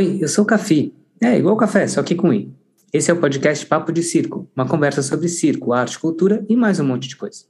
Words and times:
Oi, 0.00 0.18
eu 0.18 0.28
sou 0.28 0.44
o 0.44 0.46
Cafi. 0.46 0.94
É, 1.20 1.36
igual 1.36 1.58
café, 1.58 1.86
só 1.86 2.02
que 2.02 2.14
com 2.14 2.32
I. 2.32 2.50
Esse 2.90 3.10
é 3.10 3.12
o 3.12 3.20
podcast 3.20 3.66
Papo 3.66 3.92
de 3.92 4.02
Circo, 4.02 4.48
uma 4.56 4.66
conversa 4.66 5.02
sobre 5.02 5.28
circo, 5.28 5.74
arte, 5.74 5.98
cultura 5.98 6.42
e 6.48 6.56
mais 6.56 6.80
um 6.80 6.86
monte 6.86 7.06
de 7.06 7.16
coisa. 7.16 7.44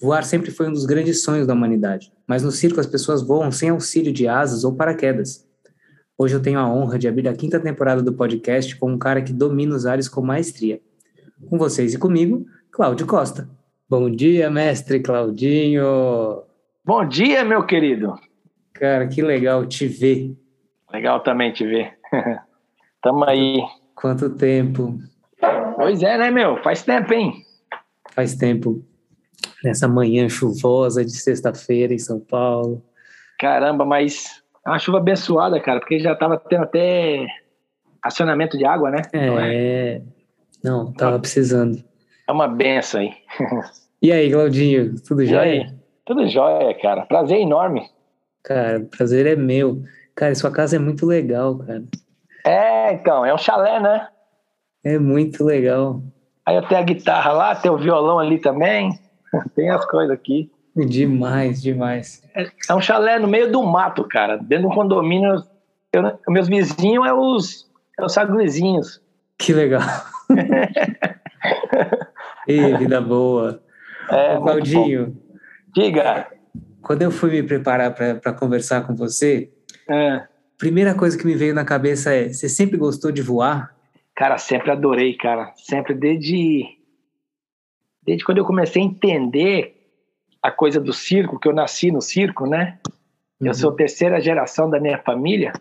Voar 0.00 0.24
sempre 0.24 0.50
foi 0.50 0.66
um 0.66 0.72
dos 0.72 0.84
grandes 0.84 1.22
sonhos 1.22 1.46
da 1.46 1.54
humanidade, 1.54 2.12
mas 2.26 2.42
no 2.42 2.50
circo 2.50 2.80
as 2.80 2.86
pessoas 2.88 3.22
voam 3.22 3.52
sem 3.52 3.68
auxílio 3.68 4.12
de 4.12 4.26
asas 4.26 4.64
ou 4.64 4.74
paraquedas. 4.74 5.46
Hoje 6.18 6.34
eu 6.34 6.42
tenho 6.42 6.58
a 6.58 6.68
honra 6.68 6.98
de 6.98 7.06
abrir 7.06 7.28
a 7.28 7.32
quinta 7.32 7.60
temporada 7.60 8.02
do 8.02 8.12
podcast 8.12 8.74
com 8.74 8.90
um 8.90 8.98
cara 8.98 9.22
que 9.22 9.32
domina 9.32 9.76
os 9.76 9.86
ares 9.86 10.08
com 10.08 10.20
maestria. 10.20 10.80
Com 11.48 11.58
vocês 11.58 11.94
e 11.94 11.96
comigo, 11.96 12.44
Cláudio 12.72 13.06
Costa. 13.06 13.48
Bom 13.88 14.10
dia, 14.10 14.50
mestre 14.50 14.98
Claudinho! 14.98 16.42
Bom 16.84 17.08
dia, 17.08 17.44
meu 17.44 17.64
querido! 17.64 18.14
Cara, 18.72 19.06
que 19.06 19.22
legal 19.22 19.64
te 19.64 19.86
ver. 19.86 20.36
Legal 20.92 21.20
também 21.20 21.52
te 21.52 21.66
ver. 21.66 21.98
Tamo 23.02 23.24
aí. 23.24 23.60
Quanto 23.94 24.30
tempo? 24.30 24.98
Pois 25.76 26.02
é, 26.02 26.18
né, 26.18 26.30
meu? 26.30 26.62
Faz 26.62 26.82
tempo, 26.82 27.12
hein? 27.12 27.32
Faz 28.12 28.34
tempo. 28.34 28.82
Nessa 29.62 29.86
manhã 29.86 30.28
chuvosa 30.28 31.04
de 31.04 31.12
sexta-feira 31.12 31.94
em 31.94 31.98
São 31.98 32.18
Paulo. 32.18 32.82
Caramba, 33.38 33.84
mas 33.84 34.42
é 34.66 34.70
uma 34.70 34.78
chuva 34.78 34.98
abençoada, 34.98 35.60
cara, 35.60 35.80
porque 35.80 36.00
já 36.00 36.14
tava 36.14 36.36
tendo 36.36 36.64
até 36.64 37.26
acionamento 38.02 38.58
de 38.58 38.64
água, 38.64 38.90
né? 38.90 39.02
É. 39.12 40.02
Não, 40.62 40.92
tava 40.92 41.18
precisando. 41.18 41.82
É 42.26 42.32
uma 42.32 42.48
benção 42.48 43.00
aí. 43.00 43.12
E 44.00 44.12
aí, 44.12 44.30
Claudinho, 44.30 44.94
tudo 45.02 45.26
jóia? 45.26 45.74
Tudo 46.06 46.28
jóia, 46.28 46.72
cara. 46.80 47.04
Prazer 47.04 47.40
enorme. 47.40 47.90
Cara, 48.44 48.78
prazer 48.96 49.26
é 49.26 49.34
meu. 49.34 49.82
Cara, 50.18 50.34
sua 50.34 50.50
casa 50.50 50.74
é 50.74 50.80
muito 50.80 51.06
legal, 51.06 51.56
cara. 51.58 51.84
É, 52.44 52.92
então, 52.92 53.24
é 53.24 53.32
um 53.32 53.38
chalé, 53.38 53.78
né? 53.78 54.08
É 54.82 54.98
muito 54.98 55.44
legal. 55.44 56.02
Aí 56.44 56.56
eu 56.56 56.66
tenho 56.66 56.80
a 56.80 56.84
guitarra 56.84 57.30
lá, 57.30 57.54
tem 57.54 57.70
o 57.70 57.78
violão 57.78 58.18
ali 58.18 58.40
também. 58.40 58.98
tem 59.54 59.70
as 59.70 59.86
coisas 59.86 60.12
aqui. 60.12 60.50
Demais, 60.74 61.62
demais. 61.62 62.20
É 62.68 62.74
um 62.74 62.80
chalé 62.80 63.20
no 63.20 63.28
meio 63.28 63.52
do 63.52 63.62
mato, 63.62 64.02
cara. 64.08 64.38
Dentro 64.38 64.66
de 64.66 64.72
um 64.72 64.74
condomínio. 64.74 65.40
Eu, 65.92 66.18
meus 66.26 66.48
vizinhos 66.48 67.06
é 67.06 67.12
os, 67.12 67.70
é 67.96 68.04
os 68.04 68.12
saguizinhos. 68.12 69.00
Que 69.38 69.52
legal. 69.52 69.82
Ê, 72.48 72.76
vida 72.76 73.00
boa. 73.00 73.62
É, 74.10 74.36
Ô, 74.36 74.42
Claudinho. 74.42 75.16
Diga. 75.72 76.26
quando 76.82 77.02
eu 77.02 77.12
fui 77.12 77.30
me 77.30 77.44
preparar 77.44 77.94
para 77.94 78.32
conversar 78.32 78.84
com 78.84 78.96
você, 78.96 79.52
É. 79.88 80.26
primeira 80.58 80.94
coisa 80.94 81.16
que 81.16 81.26
me 81.26 81.34
veio 81.34 81.54
na 81.54 81.64
cabeça 81.64 82.12
é: 82.12 82.28
você 82.28 82.48
sempre 82.48 82.76
gostou 82.76 83.10
de 83.10 83.22
voar? 83.22 83.74
Cara, 84.14 84.36
sempre 84.38 84.70
adorei, 84.70 85.14
cara. 85.16 85.52
Sempre 85.56 85.94
desde 85.94 86.76
desde 88.02 88.24
quando 88.24 88.38
eu 88.38 88.44
comecei 88.44 88.82
a 88.82 88.84
entender 88.84 89.74
a 90.42 90.50
coisa 90.50 90.80
do 90.80 90.92
circo, 90.92 91.38
que 91.38 91.46
eu 91.48 91.52
nasci 91.52 91.90
no 91.90 92.00
circo, 92.00 92.46
né? 92.46 92.78
Eu 93.40 93.48
Uhum. 93.48 93.54
sou 93.54 93.72
terceira 93.72 94.20
geração 94.20 94.68
da 94.68 94.80
minha 94.80 94.98
família. 94.98 95.52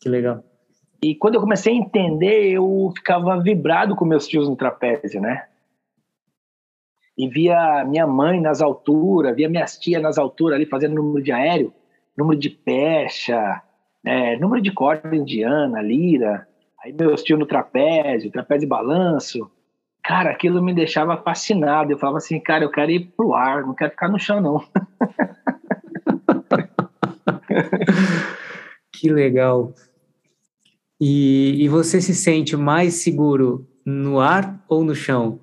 Que 0.00 0.08
legal. 0.08 0.42
E 1.02 1.14
quando 1.14 1.36
eu 1.36 1.40
comecei 1.40 1.72
a 1.72 1.76
entender, 1.76 2.50
eu 2.50 2.92
ficava 2.96 3.40
vibrado 3.40 3.94
com 3.96 4.04
meus 4.04 4.26
tios 4.26 4.48
no 4.48 4.56
trapézio, 4.56 5.20
né? 5.20 5.46
E 7.16 7.28
via 7.28 7.84
minha 7.84 8.06
mãe 8.06 8.40
nas 8.40 8.60
alturas, 8.62 9.34
via 9.36 9.48
minhas 9.48 9.78
tias 9.78 10.02
nas 10.02 10.16
alturas 10.18 10.56
ali 10.56 10.66
fazendo 10.66 10.94
número 10.94 11.22
de 11.22 11.32
aéreo, 11.32 11.72
número 12.16 12.38
de 12.38 12.50
pecha, 12.50 13.62
é, 14.04 14.36
número 14.38 14.62
de 14.62 14.72
corda 14.72 15.14
indiana, 15.14 15.82
lira. 15.82 16.46
Aí 16.82 16.92
meus 16.92 17.22
tios 17.22 17.38
no 17.38 17.46
trapézio, 17.46 18.30
trapézio 18.30 18.66
e 18.66 18.68
balanço. 18.68 19.50
Cara, 20.02 20.30
aquilo 20.30 20.62
me 20.62 20.74
deixava 20.74 21.16
fascinado. 21.16 21.92
Eu 21.92 21.98
falava 21.98 22.18
assim, 22.18 22.40
cara, 22.40 22.64
eu 22.64 22.70
quero 22.70 22.90
ir 22.90 23.12
pro 23.16 23.34
ar, 23.34 23.62
não 23.62 23.74
quero 23.74 23.90
ficar 23.90 24.08
no 24.08 24.18
chão, 24.18 24.40
não. 24.40 24.64
Que 29.00 29.10
legal. 29.10 29.72
E, 31.00 31.64
e 31.64 31.68
você 31.68 32.02
se 32.02 32.14
sente 32.14 32.54
mais 32.54 33.02
seguro 33.02 33.66
no 33.86 34.20
ar 34.20 34.62
ou 34.68 34.84
no 34.84 34.94
chão? 34.94 35.40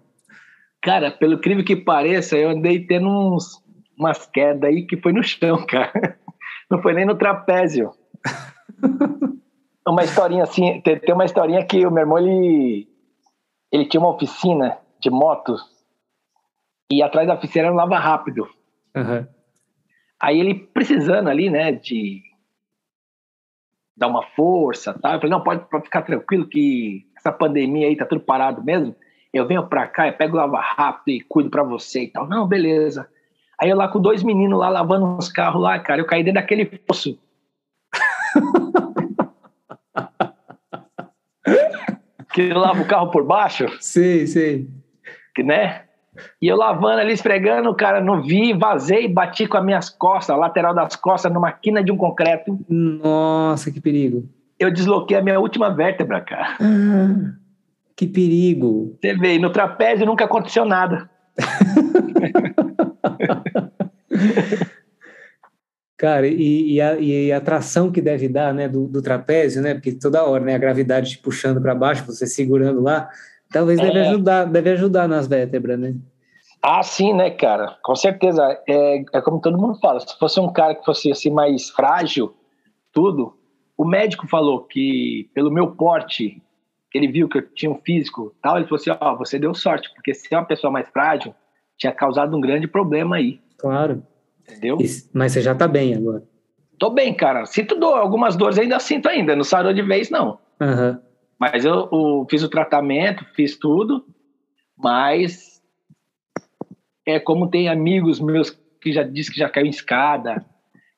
Cara, 0.79 1.09
pelo 1.09 1.33
incrível 1.33 1.65
que 1.65 1.75
pareça, 1.75 2.37
eu 2.37 2.51
andei 2.51 2.85
tendo 2.85 3.07
uns, 3.07 3.59
umas 3.97 4.27
quedas 4.27 4.63
aí 4.69 4.85
que 4.85 4.95
foi 4.97 5.11
no 5.11 5.23
chão, 5.23 5.57
cara. 5.65 6.19
Não 6.69 6.79
foi 6.83 6.93
nem 6.93 7.05
no 7.05 7.17
trapézio. 7.17 7.91
Uma 9.87 10.03
historinha 10.03 10.43
assim, 10.43 10.81
tem, 10.81 10.99
tem 10.99 11.15
uma 11.15 11.23
historinha 11.23 11.65
que 11.65 11.85
o 11.85 11.91
meu 11.91 12.01
irmão, 12.01 12.17
ele, 12.17 12.89
ele 13.71 13.85
tinha 13.85 14.01
uma 14.01 14.13
oficina 14.13 14.77
de 14.99 15.09
motos 15.09 15.61
e 16.91 17.01
atrás 17.01 17.25
da 17.25 17.35
oficina 17.35 17.65
era 17.65 17.73
um 17.73 17.77
lava 17.77 17.97
rápido. 17.97 18.49
Aham. 18.93 19.27
Aí 20.19 20.39
ele 20.39 20.55
precisando 20.55 21.29
ali, 21.29 21.49
né, 21.49 21.71
de 21.71 22.21
dar 23.95 24.07
uma 24.07 24.23
força, 24.23 24.93
tá? 24.93 25.13
Eu 25.13 25.19
falei, 25.19 25.31
não, 25.31 25.41
pode, 25.41 25.69
pode 25.69 25.85
ficar 25.85 26.01
tranquilo 26.01 26.47
que 26.47 27.05
essa 27.15 27.31
pandemia 27.31 27.87
aí 27.87 27.95
tá 27.95 28.05
tudo 28.05 28.21
parado 28.21 28.63
mesmo. 28.63 28.95
Eu 29.33 29.47
venho 29.47 29.67
pra 29.67 29.87
cá, 29.87 30.07
eu 30.07 30.13
pego 30.13 30.35
o 30.35 30.39
lava 30.39 30.59
rápido 30.59 31.15
e 31.15 31.21
cuido 31.21 31.49
pra 31.49 31.63
você 31.63 32.03
e 32.03 32.07
tal. 32.07 32.27
Não, 32.27 32.47
beleza. 32.47 33.07
Aí 33.59 33.69
eu 33.69 33.77
lá 33.77 33.87
com 33.87 33.99
dois 33.99 34.21
meninos 34.21 34.59
lá 34.59 34.69
lavando 34.69 35.05
uns 35.05 35.29
carros 35.29 35.61
lá, 35.61 35.79
cara, 35.79 36.01
eu 36.01 36.05
caí 36.05 36.23
dentro 36.23 36.41
daquele 36.41 36.65
poço. 36.65 37.17
que 42.33 42.53
lava 42.53 42.81
o 42.81 42.85
carro 42.85 43.09
por 43.11 43.25
baixo, 43.25 43.65
Sei, 43.79 44.27
sei. 44.27 44.67
que, 45.35 45.43
né? 45.43 45.83
E 46.41 46.47
eu 46.47 46.57
lavando 46.57 46.99
ali, 46.99 47.13
esfregando, 47.13 47.73
cara, 47.75 48.01
não 48.01 48.21
vi, 48.21 48.53
vazei, 48.53 49.07
bati 49.07 49.47
com 49.47 49.57
as 49.57 49.65
minhas 49.65 49.89
costas, 49.89 50.35
a 50.35 50.39
lateral 50.39 50.73
das 50.73 50.95
costas, 50.95 51.31
numa 51.31 51.51
quina 51.51 51.83
de 51.83 51.91
um 51.91 51.97
concreto. 51.97 52.59
Nossa, 52.67 53.71
que 53.71 53.79
perigo. 53.79 54.27
Eu 54.59 54.71
desloquei 54.71 55.15
a 55.15 55.21
minha 55.21 55.39
última 55.39 55.69
vértebra, 55.69 56.19
cara. 56.21 56.57
Ah, 56.59 57.33
que 57.95 58.07
perigo. 58.07 58.97
Você 58.99 59.13
vê, 59.15 59.37
no 59.37 59.51
trapézio 59.51 60.07
nunca 60.07 60.25
aconteceu 60.25 60.65
nada. 60.65 61.07
Cara, 65.97 66.27
e, 66.27 66.73
e, 66.73 66.81
a, 66.81 66.99
e 66.99 67.31
a 67.31 67.41
tração 67.41 67.91
que 67.91 67.99
deve 67.99 68.29
dar, 68.29 68.53
né, 68.53 68.69
do, 68.69 68.87
do 68.87 69.01
trapézio, 69.01 69.63
né, 69.63 69.73
porque 69.73 69.93
toda 69.93 70.23
hora, 70.23 70.43
né, 70.43 70.53
a 70.53 70.59
gravidade 70.59 71.11
te 71.11 71.17
puxando 71.17 71.59
para 71.59 71.73
baixo, 71.73 72.05
você 72.05 72.27
segurando 72.27 72.81
lá, 72.81 73.09
talvez 73.51 73.79
deve 73.79 73.97
É. 73.97 74.09
ajudar, 74.09 74.45
deve 74.45 74.69
ajudar 74.71 75.07
nas 75.07 75.27
vértebras, 75.27 75.79
né? 75.79 75.95
Ah, 76.61 76.83
sim, 76.83 77.13
né, 77.13 77.31
cara? 77.31 77.77
Com 77.83 77.95
certeza. 77.95 78.43
É, 78.67 79.03
é 79.13 79.21
como 79.21 79.39
todo 79.39 79.57
mundo 79.57 79.79
fala. 79.79 79.99
Se 79.99 80.17
fosse 80.19 80.39
um 80.39 80.51
cara 80.51 80.75
que 80.75 80.83
fosse 80.83 81.11
assim 81.11 81.31
mais 81.31 81.69
frágil, 81.69 82.35
tudo, 82.91 83.35
o 83.77 83.85
médico 83.85 84.27
falou 84.27 84.65
que 84.65 85.29
pelo 85.33 85.51
meu 85.51 85.71
porte, 85.75 86.41
ele 86.93 87.07
viu 87.07 87.29
que 87.29 87.37
eu 87.37 87.53
tinha 87.53 87.71
um 87.71 87.79
físico, 87.83 88.35
tal, 88.41 88.57
ele 88.57 88.65
falou 88.65 88.79
assim, 88.81 88.91
ó, 88.99 89.15
você 89.15 89.37
deu 89.37 89.53
sorte, 89.53 89.89
porque 89.93 90.13
se 90.13 90.33
é 90.33 90.37
uma 90.37 90.45
pessoa 90.45 90.71
mais 90.71 90.89
frágil, 90.89 91.33
tinha 91.77 91.91
causado 91.91 92.35
um 92.35 92.41
grande 92.41 92.67
problema 92.67 93.15
aí, 93.17 93.39
Claro. 93.57 94.03
Entendeu? 94.49 94.77
Mas 95.13 95.31
você 95.31 95.41
já 95.41 95.53
tá 95.55 95.67
bem 95.67 95.93
agora. 95.95 96.23
Tô 96.79 96.89
bem, 96.91 97.13
cara. 97.13 97.45
Sinto 97.45 97.75
dor, 97.79 97.97
algumas 97.97 98.35
dores 98.35 98.57
ainda 98.59 98.79
sinto 98.79 99.07
ainda, 99.09 99.35
não 99.35 99.43
sarou 99.43 99.73
de 99.73 99.81
vez 99.81 100.09
não. 100.09 100.39
Aham. 100.61 101.01
Mas 101.39 101.65
eu, 101.65 101.87
o- 101.91 102.25
fiz 102.29 102.41
o 102.43 102.49
tratamento, 102.49 103.25
fiz 103.35 103.57
tudo, 103.57 104.05
mas 104.77 105.61
é 107.05 107.19
como 107.19 107.49
tem 107.49 107.69
amigos 107.69 108.19
meus 108.19 108.49
que 108.81 108.91
já 108.91 109.03
disse 109.03 109.31
que 109.31 109.39
já 109.39 109.49
caiu 109.49 109.65
em 109.65 109.69
escada, 109.69 110.45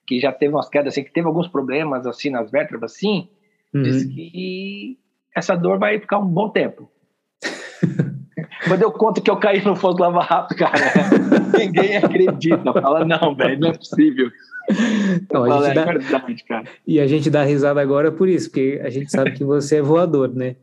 que 0.05 0.19
já 0.19 0.31
teve 0.31 0.53
umas 0.53 0.69
quedas 0.69 0.93
assim, 0.93 1.03
que 1.03 1.11
teve 1.13 1.27
alguns 1.27 1.47
problemas 1.47 2.05
assim 2.07 2.29
nas 2.29 2.49
vértebras 2.51 2.91
assim, 2.93 3.29
Uhum. 3.71 3.83
diz 3.83 4.03
que 4.03 4.97
essa 5.35 5.55
dor 5.55 5.77
vai 5.77 5.99
ficar 5.99 6.17
um 6.17 6.25
bom 6.25 6.49
tempo. 6.49 6.89
Quando 8.67 8.81
eu 8.81 8.91
conto 8.91 9.21
que 9.21 9.29
eu 9.31 9.37
caí 9.37 9.63
no 9.63 9.75
fogo 9.75 9.95
do 9.95 10.03
lava 10.03 10.21
rápido, 10.21 10.57
cara, 10.57 10.75
ninguém 11.57 11.97
acredita. 11.97 12.73
Fala, 12.73 13.05
não, 13.05 13.35
velho, 13.35 13.59
não 13.59 13.69
é 13.69 13.73
possível. 13.77 14.29
A 14.69 15.37
falo, 15.37 15.65
é 15.65 15.73
dá- 15.73 15.85
verdade, 15.85 16.43
cara. 16.43 16.65
E 16.85 16.99
a 16.99 17.07
gente 17.07 17.29
dá 17.29 17.43
risada 17.43 17.81
agora 17.81 18.11
por 18.11 18.27
isso, 18.27 18.49
porque 18.49 18.79
a 18.83 18.89
gente 18.89 19.09
sabe 19.11 19.31
que 19.31 19.43
você 19.43 19.77
é 19.77 19.81
voador, 19.81 20.29
né? 20.33 20.55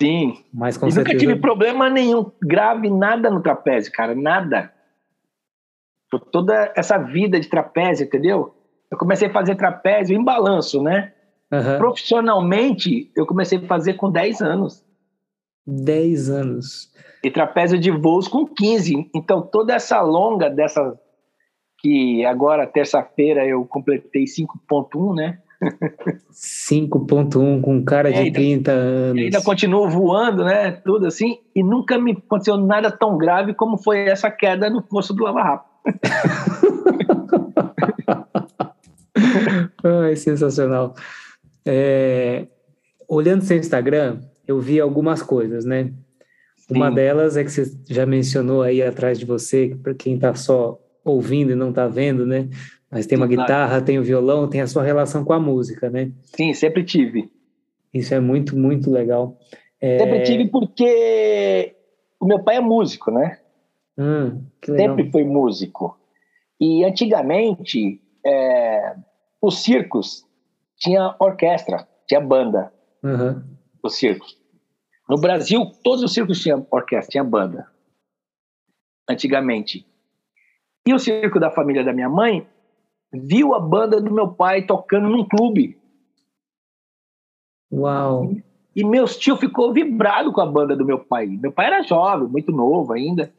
Sim, 0.00 0.34
Mas 0.52 0.78
com 0.78 0.86
e 0.86 0.88
nunca 0.88 1.02
certeza. 1.02 1.18
tive 1.18 1.36
problema 1.36 1.90
nenhum 1.90 2.30
grave, 2.42 2.88
nada 2.88 3.28
no 3.28 3.42
trapézio, 3.42 3.92
cara, 3.92 4.14
nada. 4.14 4.72
Por 6.10 6.20
toda 6.20 6.72
essa 6.74 6.96
vida 6.98 7.38
de 7.38 7.48
trapézio, 7.48 8.06
entendeu? 8.06 8.54
Eu 8.90 8.96
comecei 8.96 9.28
a 9.28 9.32
fazer 9.32 9.54
trapézio 9.56 10.16
em 10.16 10.24
balanço, 10.24 10.82
né? 10.82 11.12
Aham. 11.52 11.76
Profissionalmente, 11.78 13.10
eu 13.14 13.26
comecei 13.26 13.58
a 13.58 13.66
fazer 13.66 13.94
com 13.94 14.10
10 14.10 14.40
anos. 14.40 14.82
10 15.70 16.28
anos. 16.30 16.90
E 17.22 17.30
trapézio 17.30 17.78
de 17.78 17.90
voos 17.90 18.26
com 18.28 18.46
15. 18.46 19.10
Então, 19.14 19.42
toda 19.42 19.74
essa 19.74 20.00
longa 20.00 20.48
dessa. 20.50 20.98
Que 21.82 22.24
agora, 22.26 22.66
terça-feira, 22.66 23.46
eu 23.46 23.64
completei 23.64 24.24
5,1, 24.26 25.14
né? 25.14 25.38
5.1 26.30 27.60
com 27.62 27.82
cara 27.84 28.10
de 28.10 28.16
É, 28.18 28.22
ainda- 28.22 28.38
30 28.38 28.70
anos. 28.72 29.22
ainda 29.22 29.42
continuo 29.42 29.88
voando, 29.88 30.44
né? 30.44 30.72
Tudo 30.72 31.06
assim. 31.06 31.38
E 31.54 31.62
nunca 31.62 31.98
me 31.98 32.12
aconteceu 32.12 32.56
nada 32.58 32.90
tão 32.90 33.16
grave 33.16 33.54
como 33.54 33.78
foi 33.78 34.00
essa 34.08 34.30
queda 34.30 34.68
no 34.68 34.82
poço 34.82 35.14
do 35.14 35.24
Lava 35.24 35.42
Rápido. 35.42 35.70
Ai, 39.84 40.16
sensacional. 40.16 40.94
É, 41.66 42.46
olhando 43.08 43.42
seu 43.42 43.56
Instagram, 43.56 44.20
eu 44.50 44.58
vi 44.58 44.80
algumas 44.80 45.22
coisas, 45.22 45.64
né? 45.64 45.92
Uma 46.68 46.88
Sim. 46.88 46.94
delas 46.94 47.36
é 47.36 47.44
que 47.44 47.50
você 47.50 47.72
já 47.88 48.04
mencionou 48.04 48.62
aí 48.62 48.82
atrás 48.82 49.18
de 49.18 49.24
você, 49.24 49.76
para 49.80 49.94
quem 49.94 50.14
está 50.14 50.34
só 50.34 50.78
ouvindo 51.04 51.52
e 51.52 51.54
não 51.54 51.70
está 51.70 51.86
vendo, 51.86 52.26
né? 52.26 52.48
Mas 52.90 53.06
tem 53.06 53.16
uma 53.16 53.28
guitarra, 53.28 53.80
tem 53.80 53.98
o 53.98 54.02
violão, 54.02 54.48
tem 54.48 54.60
a 54.60 54.66
sua 54.66 54.82
relação 54.82 55.24
com 55.24 55.32
a 55.32 55.38
música, 55.38 55.88
né? 55.88 56.10
Sim, 56.36 56.52
sempre 56.52 56.84
tive. 56.84 57.30
Isso 57.94 58.12
é 58.12 58.18
muito, 58.18 58.56
muito 58.56 58.90
legal. 58.90 59.38
É, 59.80 59.98
Sempre 59.98 60.22
tive 60.22 60.48
porque 60.48 61.76
o 62.18 62.26
meu 62.26 62.42
pai 62.42 62.56
é 62.56 62.60
músico, 62.60 63.10
né? 63.10 63.38
hum. 63.96 64.42
Sempre 64.64 65.10
foi 65.10 65.24
músico. 65.24 65.96
E 66.60 66.84
antigamente, 66.84 68.00
é, 68.26 68.96
os 69.40 69.62
circos 69.62 70.24
tinha 70.76 71.14
orquestra, 71.20 71.86
tinha 72.06 72.20
banda, 72.20 72.72
Aham. 73.04 73.44
os 73.82 73.94
circos. 73.94 74.39
No 75.10 75.16
Brasil, 75.16 75.72
todos 75.82 76.04
os 76.04 76.14
circos 76.14 76.40
tinham 76.40 76.64
orquestra, 76.70 77.10
tinha 77.10 77.24
banda. 77.24 77.66
Antigamente. 79.10 79.84
E 80.86 80.94
o 80.94 81.00
circo 81.00 81.40
da 81.40 81.50
família 81.50 81.82
da 81.82 81.92
minha 81.92 82.08
mãe 82.08 82.46
viu 83.12 83.52
a 83.52 83.58
banda 83.58 84.00
do 84.00 84.12
meu 84.12 84.28
pai 84.28 84.62
tocando 84.62 85.08
num 85.08 85.24
clube. 85.24 85.76
Uau. 87.72 88.36
E 88.76 88.84
meus 88.84 89.18
tio 89.18 89.36
ficou 89.36 89.72
vibrado 89.72 90.32
com 90.32 90.42
a 90.42 90.46
banda 90.46 90.76
do 90.76 90.86
meu 90.86 91.00
pai. 91.00 91.26
Meu 91.26 91.50
pai 91.50 91.66
era 91.66 91.82
jovem, 91.82 92.28
muito 92.28 92.52
novo 92.52 92.92
ainda. 92.92 93.34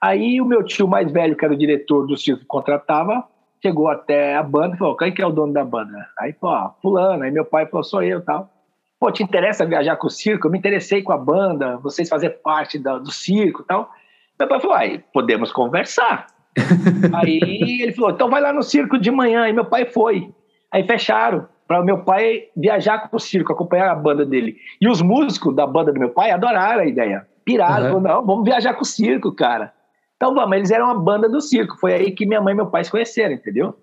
Aí 0.00 0.40
o 0.40 0.46
meu 0.46 0.62
tio 0.62 0.86
mais 0.86 1.10
velho, 1.10 1.36
que 1.36 1.44
era 1.44 1.52
o 1.52 1.58
diretor 1.58 2.06
do 2.06 2.16
circo 2.16 2.46
contratava, 2.46 3.28
chegou 3.60 3.88
até 3.88 4.36
a 4.36 4.42
banda 4.44 4.76
e 4.76 4.78
falou: 4.78 4.96
quem 4.96 5.12
que 5.12 5.20
é 5.20 5.26
o 5.26 5.32
dono 5.32 5.52
da 5.52 5.64
banda? 5.64 6.08
Aí 6.16 6.32
falou: 6.34 6.54
ah, 6.54 6.76
fulano. 6.80 7.24
Aí 7.24 7.32
meu 7.32 7.44
pai 7.44 7.66
falou: 7.66 7.82
sou 7.82 8.04
eu 8.04 8.24
tal. 8.24 8.53
Pô, 9.04 9.12
te 9.12 9.22
interessa 9.22 9.66
viajar 9.66 9.96
com 9.96 10.06
o 10.06 10.10
circo? 10.10 10.46
Eu 10.46 10.50
me 10.50 10.56
interessei 10.56 11.02
com 11.02 11.12
a 11.12 11.18
banda, 11.18 11.76
vocês 11.76 12.08
fazer 12.08 12.30
parte 12.42 12.78
da- 12.78 12.96
do 12.96 13.12
circo 13.12 13.60
e 13.60 13.66
tal. 13.66 13.90
Meu 14.40 14.48
pai 14.48 14.58
falou: 14.58 14.74
aí, 14.74 15.04
podemos 15.12 15.52
conversar. 15.52 16.26
Aí 17.12 17.82
ele 17.82 17.92
falou: 17.92 18.12
então 18.12 18.30
vai 18.30 18.40
lá 18.40 18.50
no 18.50 18.62
circo 18.62 18.98
de 18.98 19.10
manhã. 19.10 19.46
E 19.46 19.52
meu 19.52 19.66
pai 19.66 19.84
foi. 19.84 20.32
Aí 20.72 20.84
fecharam 20.86 21.46
para 21.68 21.82
o 21.82 21.84
meu 21.84 21.98
pai 22.02 22.44
viajar 22.56 23.10
com 23.10 23.18
o 23.18 23.20
circo, 23.20 23.52
acompanhar 23.52 23.90
a 23.90 23.94
banda 23.94 24.24
dele. 24.24 24.56
E 24.80 24.88
os 24.88 25.02
músicos 25.02 25.54
da 25.54 25.66
banda 25.66 25.92
do 25.92 26.00
meu 26.00 26.08
pai 26.08 26.30
adoraram 26.30 26.80
a 26.80 26.86
ideia. 26.86 27.26
Piraram, 27.44 27.96
Uhum. 27.96 28.00
não, 28.00 28.24
vamos 28.24 28.44
viajar 28.46 28.72
com 28.72 28.80
o 28.80 28.86
circo, 28.86 29.32
cara. 29.32 29.70
Então 30.16 30.34
vamos, 30.34 30.56
eles 30.56 30.70
eram 30.70 30.88
a 30.90 30.94
banda 30.94 31.28
do 31.28 31.42
circo. 31.42 31.76
Foi 31.78 31.92
aí 31.92 32.10
que 32.10 32.24
minha 32.24 32.40
mãe 32.40 32.54
e 32.54 32.56
meu 32.56 32.68
pai 32.68 32.82
se 32.82 32.90
conheceram, 32.90 33.34
entendeu? 33.34 33.74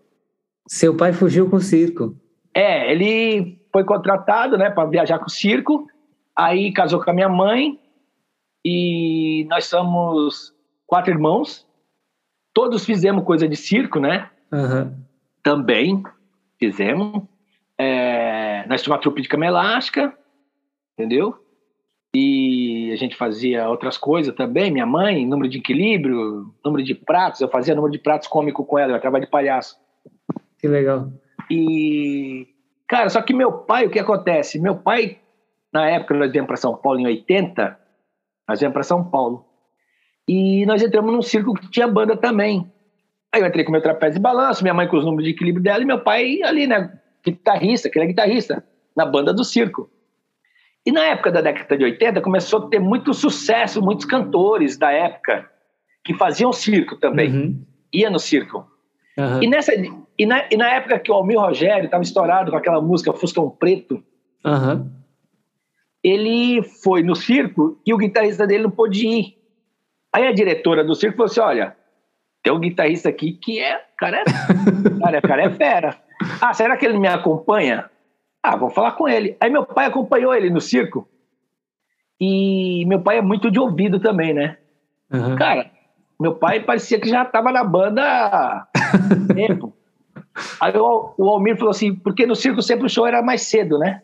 Seu 0.68 0.98
pai 0.98 1.14
fugiu 1.14 1.48
com 1.48 1.58
o 1.58 1.62
circo. 1.62 2.16
É, 2.56 2.92
ele 2.92 3.61
foi 3.72 3.84
contratado, 3.84 4.58
né, 4.58 4.70
para 4.70 4.90
viajar 4.90 5.20
com 5.20 5.26
o 5.26 5.30
circo. 5.30 5.88
Aí 6.36 6.72
casou 6.72 7.04
com 7.04 7.10
a 7.10 7.14
minha 7.14 7.30
mãe 7.30 7.80
e 8.66 9.46
nós 9.50 9.66
somos 9.66 10.54
quatro 10.86 11.12
irmãos. 11.12 11.68
Todos 12.54 12.86
fizemos 12.86 13.24
coisa 13.24 13.48
de 13.48 13.56
circo, 13.56 14.00
né? 14.00 14.30
Aham. 14.52 14.94
Também 15.42 16.04
fizemos. 16.60 17.24
É, 17.78 18.66
nós 18.68 18.82
tínhamos 18.82 18.88
uma 18.88 19.02
trupe 19.02 19.22
de 19.22 19.28
cama 19.28 19.46
elástica, 19.46 20.16
entendeu? 20.94 21.38
E 22.14 22.92
a 22.92 22.98
gente 22.98 23.16
fazia 23.16 23.70
outras 23.70 23.98
coisas 23.98 24.36
também. 24.36 24.70
Minha 24.70 24.86
mãe, 24.86 25.26
número 25.26 25.50
de 25.50 25.60
equilíbrio, 25.60 26.54
número 26.64 26.84
de 26.84 26.94
pratos. 26.94 27.40
Eu 27.40 27.48
fazia 27.48 27.74
número 27.74 27.92
de 27.92 28.00
pratos 28.00 28.28
cômico 28.28 28.66
com 28.66 28.78
ela, 28.78 28.94
eu 28.94 29.02
trabalho 29.02 29.26
de 29.26 29.32
palhaço. 29.32 29.78
Que 30.60 30.68
legal. 30.68 31.10
E, 31.50 32.48
cara, 32.92 33.10
só 33.10 33.22
que 33.22 33.34
meu 33.34 33.54
pai, 33.54 33.86
o 33.86 33.90
que 33.90 33.98
acontece? 33.98 34.60
Meu 34.60 34.76
pai, 34.76 35.18
na 35.74 35.90
época, 35.90 36.14
nós 36.14 36.30
viemos 36.30 36.48
para 36.48 36.58
São 36.58 36.76
Paulo 36.76 37.00
em 37.00 37.06
80, 37.06 37.80
nós 38.48 38.60
viemos 38.60 38.74
para 38.74 38.84
São 38.84 39.02
Paulo. 39.10 39.46
E 40.28 40.66
nós 40.66 40.84
entramos 40.84 41.14
num 41.14 41.22
circo 41.22 41.54
que 41.54 41.72
tinha 41.72 41.88
banda 41.88 42.18
também. 42.18 42.70
Aí 43.34 43.42
eu 43.42 43.48
entrei 43.48 43.64
com 43.64 43.72
meu 43.72 43.82
trapézio 43.82 44.16
de 44.16 44.22
balanço, 44.22 44.62
minha 44.62 44.74
mãe 44.74 44.90
com 44.90 44.98
os 44.98 45.06
números 45.06 45.24
de 45.24 45.32
equilíbrio 45.32 45.64
dela 45.64 45.82
e 45.82 45.86
meu 45.86 46.00
pai 46.04 46.44
ali, 46.44 46.68
né? 46.68 46.92
Guitarrista, 47.26 47.90
que 47.90 47.98
ele 47.98 48.06
é 48.06 48.08
guitarrista, 48.10 48.62
na 48.96 49.06
banda 49.06 49.34
do 49.34 49.46
circo. 49.46 49.90
E 50.86 50.92
na 50.92 51.02
época 51.06 51.32
da 51.32 51.40
década 51.40 51.78
de 51.78 51.86
80 51.86 52.20
começou 52.20 52.66
a 52.66 52.70
ter 52.70 52.80
muito 52.80 53.14
sucesso, 53.14 53.82
muitos 53.82 54.06
cantores 54.06 54.78
da 54.78 54.92
época 54.92 55.50
que 56.04 56.14
faziam 56.16 56.52
circo 56.52 56.98
também, 56.98 57.30
Uhum. 57.32 57.66
ia 57.94 58.10
no 58.10 58.20
circo. 58.20 58.68
Aham. 59.18 59.44
E, 59.44 59.48
nessa, 59.48 59.72
e, 60.18 60.26
na, 60.26 60.48
e 60.52 60.58
na 60.58 60.70
época 60.74 61.00
que 61.00 61.12
o 61.12 61.16
Almir 61.16 61.40
Rogério 61.40 61.86
estava 61.86 62.04
estourado 62.04 62.52
com 62.52 62.58
aquela 62.58 62.82
música 62.82 63.14
Fuscão 63.14 63.50
Preto, 63.50 64.04
Aham. 64.46 64.92
ele 66.04 66.62
foi 66.84 67.04
no 67.04 67.16
circo 67.16 67.80
e 67.86 67.94
o 67.94 67.98
guitarrista 67.98 68.46
dele 68.46 68.64
não 68.64 68.72
pôde 68.72 69.08
ir. 69.08 69.38
Aí 70.14 70.28
a 70.28 70.34
diretora 70.34 70.84
do 70.84 70.96
circo 70.96 71.18
falou 71.18 71.32
assim: 71.32 71.40
olha, 71.40 71.76
tem 72.44 72.52
um 72.52 72.60
guitarrista 72.60 73.10
aqui 73.10 73.34
que 73.34 73.60
é. 73.60 73.82
Cara, 73.98 74.22
é, 74.22 74.24
cara, 75.00 75.22
cara 75.22 75.44
é 75.44 75.50
fera. 75.52 76.02
Ah, 76.42 76.54
será 76.54 76.78
que 76.78 76.86
ele 76.86 76.98
me 76.98 77.08
acompanha? 77.08 77.90
Ah, 78.44 78.56
vou 78.56 78.70
falar 78.70 78.94
com 78.94 79.08
ele. 79.08 79.38
Aí 79.40 79.50
meu 79.50 79.66
pai 79.66 79.86
acompanhou 79.86 80.34
ele 80.34 80.50
no 80.50 80.60
circo. 80.60 81.08
E 82.20 82.86
meu 82.86 83.02
pai 83.02 83.18
é 83.18 83.22
muito 83.22 83.50
de 83.50 83.60
ouvido 83.60 84.00
também, 84.00 84.34
né? 84.34 84.58
Aham. 85.12 85.36
Cara, 85.36 85.72
meu 86.20 86.36
pai 86.36 86.60
parecia 86.60 87.00
que 87.00 87.10
já 87.10 87.24
estava 87.24 87.52
na 87.52 87.64
banda 87.64 88.04
há 88.04 88.68
tempo. 89.34 89.74
Aí 90.60 90.76
o, 90.78 91.14
o 91.18 91.30
Almir 91.30 91.58
falou 91.58 91.72
assim, 91.72 91.94
porque 91.94 92.26
no 92.26 92.36
circo 92.36 92.62
sempre 92.62 92.86
o 92.86 92.90
show 92.90 93.06
era 93.06 93.22
mais 93.22 93.44
cedo, 93.44 93.78
né? 93.78 94.02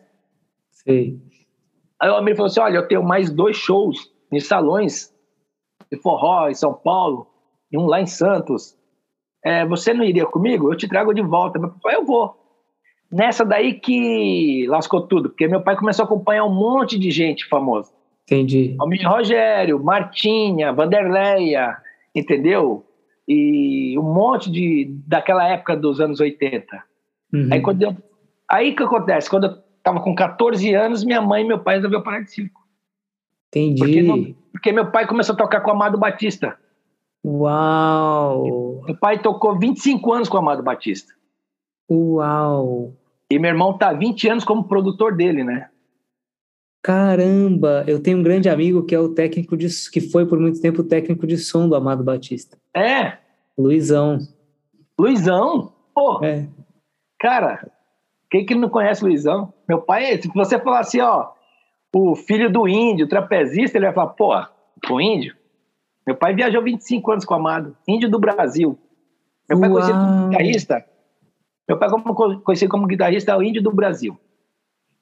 Sei. 0.70 1.18
Aí 2.00 2.08
o 2.10 2.14
Almir 2.14 2.36
falou 2.36 2.50
assim, 2.50 2.60
olha, 2.60 2.76
eu 2.76 2.88
tenho 2.88 3.02
mais 3.02 3.30
dois 3.30 3.56
shows 3.56 4.12
em 4.30 4.40
salões 4.40 5.12
de 5.90 5.98
forró 5.98 6.48
em 6.48 6.54
São 6.54 6.72
Paulo 6.72 7.26
e 7.72 7.78
um 7.78 7.86
lá 7.86 8.00
em 8.00 8.06
Santos. 8.06 8.76
É, 9.44 9.64
você 9.66 9.94
não 9.94 10.04
iria 10.04 10.26
comigo? 10.26 10.72
Eu 10.72 10.76
te 10.76 10.88
trago 10.88 11.14
de 11.14 11.22
volta. 11.22 11.58
Meu 11.58 11.70
pai, 11.82 11.94
eu 11.94 12.04
vou. 12.04 12.36
Nessa 13.10 13.44
daí 13.44 13.74
que 13.74 14.66
lascou 14.68 15.06
tudo, 15.06 15.30
porque 15.30 15.48
meu 15.48 15.62
pai 15.62 15.76
começou 15.76 16.02
a 16.02 16.06
acompanhar 16.06 16.44
um 16.44 16.54
monte 16.54 16.98
de 16.98 17.10
gente 17.10 17.46
famosa. 17.48 17.90
Entendi. 18.24 18.76
Almir 18.78 19.08
Rogério, 19.08 19.82
Martinha, 19.82 20.72
Vanderleia, 20.72 21.78
entendeu? 22.14 22.84
E 23.30 23.94
um 23.98 24.02
monte 24.14 24.50
de 24.50 24.86
daquela 25.06 25.46
época 25.46 25.76
dos 25.76 26.00
anos 26.00 26.18
80. 26.18 26.82
Uhum. 27.32 27.48
Aí 27.52 27.60
quando 27.60 27.82
eu, 27.82 27.94
aí 28.50 28.74
que 28.74 28.82
acontece? 28.82 29.28
Quando 29.28 29.44
eu 29.48 29.58
tava 29.82 30.00
com 30.00 30.14
14 30.14 30.72
anos, 30.74 31.04
minha 31.04 31.20
mãe 31.20 31.44
e 31.44 31.46
meu 31.46 31.58
pai 31.58 31.76
resolveram 31.76 32.02
parar 32.02 32.20
de 32.20 32.30
circo. 32.30 32.62
Entendi. 33.48 33.78
Porque, 33.80 34.02
não- 34.02 34.34
porque 34.52 34.72
meu 34.72 34.90
pai 34.90 35.06
começou 35.06 35.34
a 35.34 35.38
tocar 35.38 35.60
com 35.60 35.70
o 35.70 35.74
Amado 35.74 35.98
Batista. 35.98 36.56
Uau! 37.24 38.82
Meu 38.86 38.96
pai 38.96 39.18
tocou 39.18 39.58
25 39.58 40.12
anos 40.12 40.28
com 40.28 40.36
o 40.36 40.40
Amado 40.40 40.62
Batista. 40.62 41.12
Uau! 41.90 42.94
E 43.30 43.38
meu 43.38 43.50
irmão 43.50 43.76
tá 43.76 43.90
há 43.90 43.92
20 43.92 44.28
anos 44.28 44.44
como 44.44 44.64
produtor 44.64 45.14
dele, 45.14 45.44
né? 45.44 45.68
Caramba! 46.88 47.84
Eu 47.86 48.02
tenho 48.02 48.16
um 48.16 48.22
grande 48.22 48.48
amigo 48.48 48.82
que 48.82 48.94
é 48.94 48.98
o 48.98 49.10
técnico 49.10 49.58
de 49.58 49.68
que 49.92 50.00
foi 50.00 50.24
por 50.24 50.40
muito 50.40 50.58
tempo 50.58 50.80
o 50.80 50.84
técnico 50.88 51.26
de 51.26 51.36
som 51.36 51.68
do 51.68 51.74
Amado 51.74 52.02
Batista. 52.02 52.56
É, 52.74 53.18
Luizão. 53.58 54.16
Luizão. 54.98 55.70
Pô, 55.94 56.24
É. 56.24 56.48
cara, 57.20 57.70
quem 58.30 58.46
que 58.46 58.54
não 58.54 58.70
conhece 58.70 59.04
o 59.04 59.06
Luizão? 59.06 59.52
Meu 59.68 59.82
pai, 59.82 60.16
se 60.16 60.28
você 60.34 60.58
falar 60.58 60.80
assim, 60.80 61.02
ó, 61.02 61.28
o 61.94 62.16
filho 62.16 62.50
do 62.50 62.66
índio, 62.66 63.06
trapezista, 63.06 63.76
ele 63.76 63.84
vai 63.84 63.94
falar, 63.94 64.14
pô, 64.14 64.32
o 64.90 64.98
índio? 64.98 65.36
Meu 66.06 66.16
pai 66.16 66.34
viajou 66.34 66.62
25 66.62 67.12
anos 67.12 67.26
com 67.26 67.34
o 67.34 67.36
Amado, 67.36 67.76
índio 67.86 68.08
do 68.10 68.18
Brasil. 68.18 68.78
Meu 69.46 69.60
pai 69.60 69.68
conhecido 69.68 69.98
como 69.98 70.10
Uau. 70.20 70.28
guitarrista. 70.30 70.84
Meu 71.68 71.78
pai 71.78 71.90
como, 71.90 72.40
conhecido 72.40 72.70
como 72.70 72.86
guitarrista 72.86 73.32
é 73.32 73.36
o 73.36 73.42
índio 73.42 73.62
do 73.62 73.72
Brasil. 73.72 74.18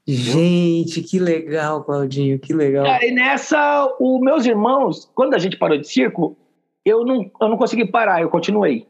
Gente, 0.06 1.02
que 1.02 1.18
legal, 1.18 1.82
Claudinho, 1.82 2.38
que 2.38 2.52
legal. 2.52 2.84
Cara, 2.84 3.04
e 3.04 3.10
nessa, 3.10 3.92
os 3.98 4.20
meus 4.20 4.46
irmãos, 4.46 5.10
quando 5.14 5.34
a 5.34 5.38
gente 5.38 5.56
parou 5.56 5.76
de 5.76 5.88
circo, 5.88 6.36
eu 6.84 7.04
não, 7.04 7.28
eu 7.40 7.48
não 7.48 7.56
consegui 7.56 7.84
parar, 7.86 8.22
eu 8.22 8.28
continuei, 8.30 8.86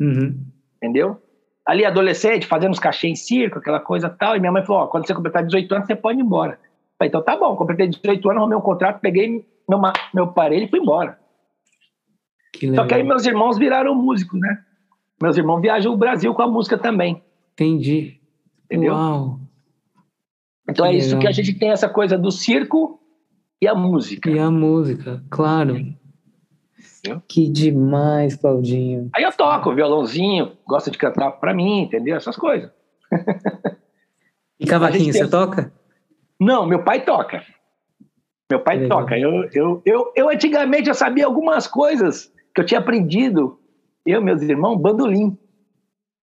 Uhum. 0.00 0.40
entendeu? 0.76 1.18
Ali, 1.64 1.84
adolescente, 1.84 2.46
fazendo 2.46 2.72
os 2.72 2.80
cachê 2.80 3.06
em 3.06 3.14
circo, 3.14 3.58
aquela 3.58 3.78
coisa 3.78 4.08
tal, 4.08 4.34
e 4.34 4.40
minha 4.40 4.50
mãe 4.50 4.64
falou, 4.64 4.82
ó, 4.82 4.86
quando 4.88 5.06
você 5.06 5.14
completar 5.14 5.44
18 5.46 5.72
anos, 5.72 5.86
você 5.86 5.94
pode 5.94 6.18
ir 6.18 6.22
embora. 6.22 6.54
Eu 6.54 6.58
falei, 6.98 7.08
então 7.08 7.22
tá 7.22 7.36
bom, 7.36 7.54
completei 7.54 7.86
18 7.86 8.28
anos, 8.30 8.40
arrumei 8.40 8.58
um 8.58 8.62
contrato, 8.62 8.98
peguei 9.00 9.46
meu, 9.68 9.78
meu 10.12 10.24
aparelho 10.24 10.64
e 10.64 10.68
fui 10.68 10.80
embora. 10.80 11.16
Que 12.52 12.66
Só 12.66 12.70
legal. 12.72 12.86
que 12.88 12.94
aí 12.94 13.02
meus 13.04 13.24
irmãos 13.24 13.56
viraram 13.56 13.94
músicos, 13.94 14.40
né? 14.40 14.58
Meus 15.22 15.36
irmãos 15.36 15.60
viajam 15.60 15.92
o 15.92 15.96
Brasil 15.96 16.34
com 16.34 16.42
a 16.42 16.48
música 16.48 16.76
também. 16.76 17.22
Entendi. 17.52 18.18
Entendeu? 18.64 18.94
Uau. 18.94 19.38
Então 20.70 20.86
Que 20.86 20.92
é 20.92 20.96
isso 20.96 21.08
legal. 21.08 21.20
que 21.22 21.26
a 21.28 21.32
gente 21.32 21.54
tem 21.58 21.70
essa 21.70 21.88
coisa 21.88 22.16
do 22.18 22.30
circo 22.30 23.00
e 23.60 23.66
a 23.68 23.74
música. 23.74 24.30
E 24.30 24.38
a 24.38 24.50
música, 24.50 25.22
claro. 25.30 25.76
Que 27.28 27.48
demais, 27.48 28.36
Claudinho. 28.36 29.08
Aí 29.14 29.22
eu 29.22 29.32
toco 29.32 29.74
violãozinho, 29.74 30.52
gosto 30.66 30.90
de 30.90 30.98
cantar 30.98 31.30
pra 31.32 31.54
mim, 31.54 31.82
entendeu? 31.82 32.16
Essas 32.16 32.36
coisas. 32.36 32.70
E 34.58 34.66
cavaquinho, 34.66 35.04
gente 35.04 35.12
tem- 35.14 35.22
você 35.24 35.30
toca? 35.30 35.72
Não, 36.38 36.66
meu 36.66 36.82
pai 36.84 37.04
toca. 37.04 37.42
Meu 38.50 38.60
pai 38.60 38.78
Legal. 38.78 39.00
toca. 39.00 39.18
Eu, 39.18 39.48
eu, 39.52 39.82
eu, 39.84 40.12
eu 40.14 40.28
antigamente 40.28 40.88
eu 40.88 40.94
sabia 40.94 41.24
algumas 41.26 41.66
coisas 41.66 42.32
que 42.54 42.60
eu 42.60 42.66
tinha 42.66 42.80
aprendido, 42.80 43.58
eu 44.04 44.20
e 44.20 44.24
meus 44.24 44.42
irmãos, 44.42 44.76
bandolim. 44.76 45.38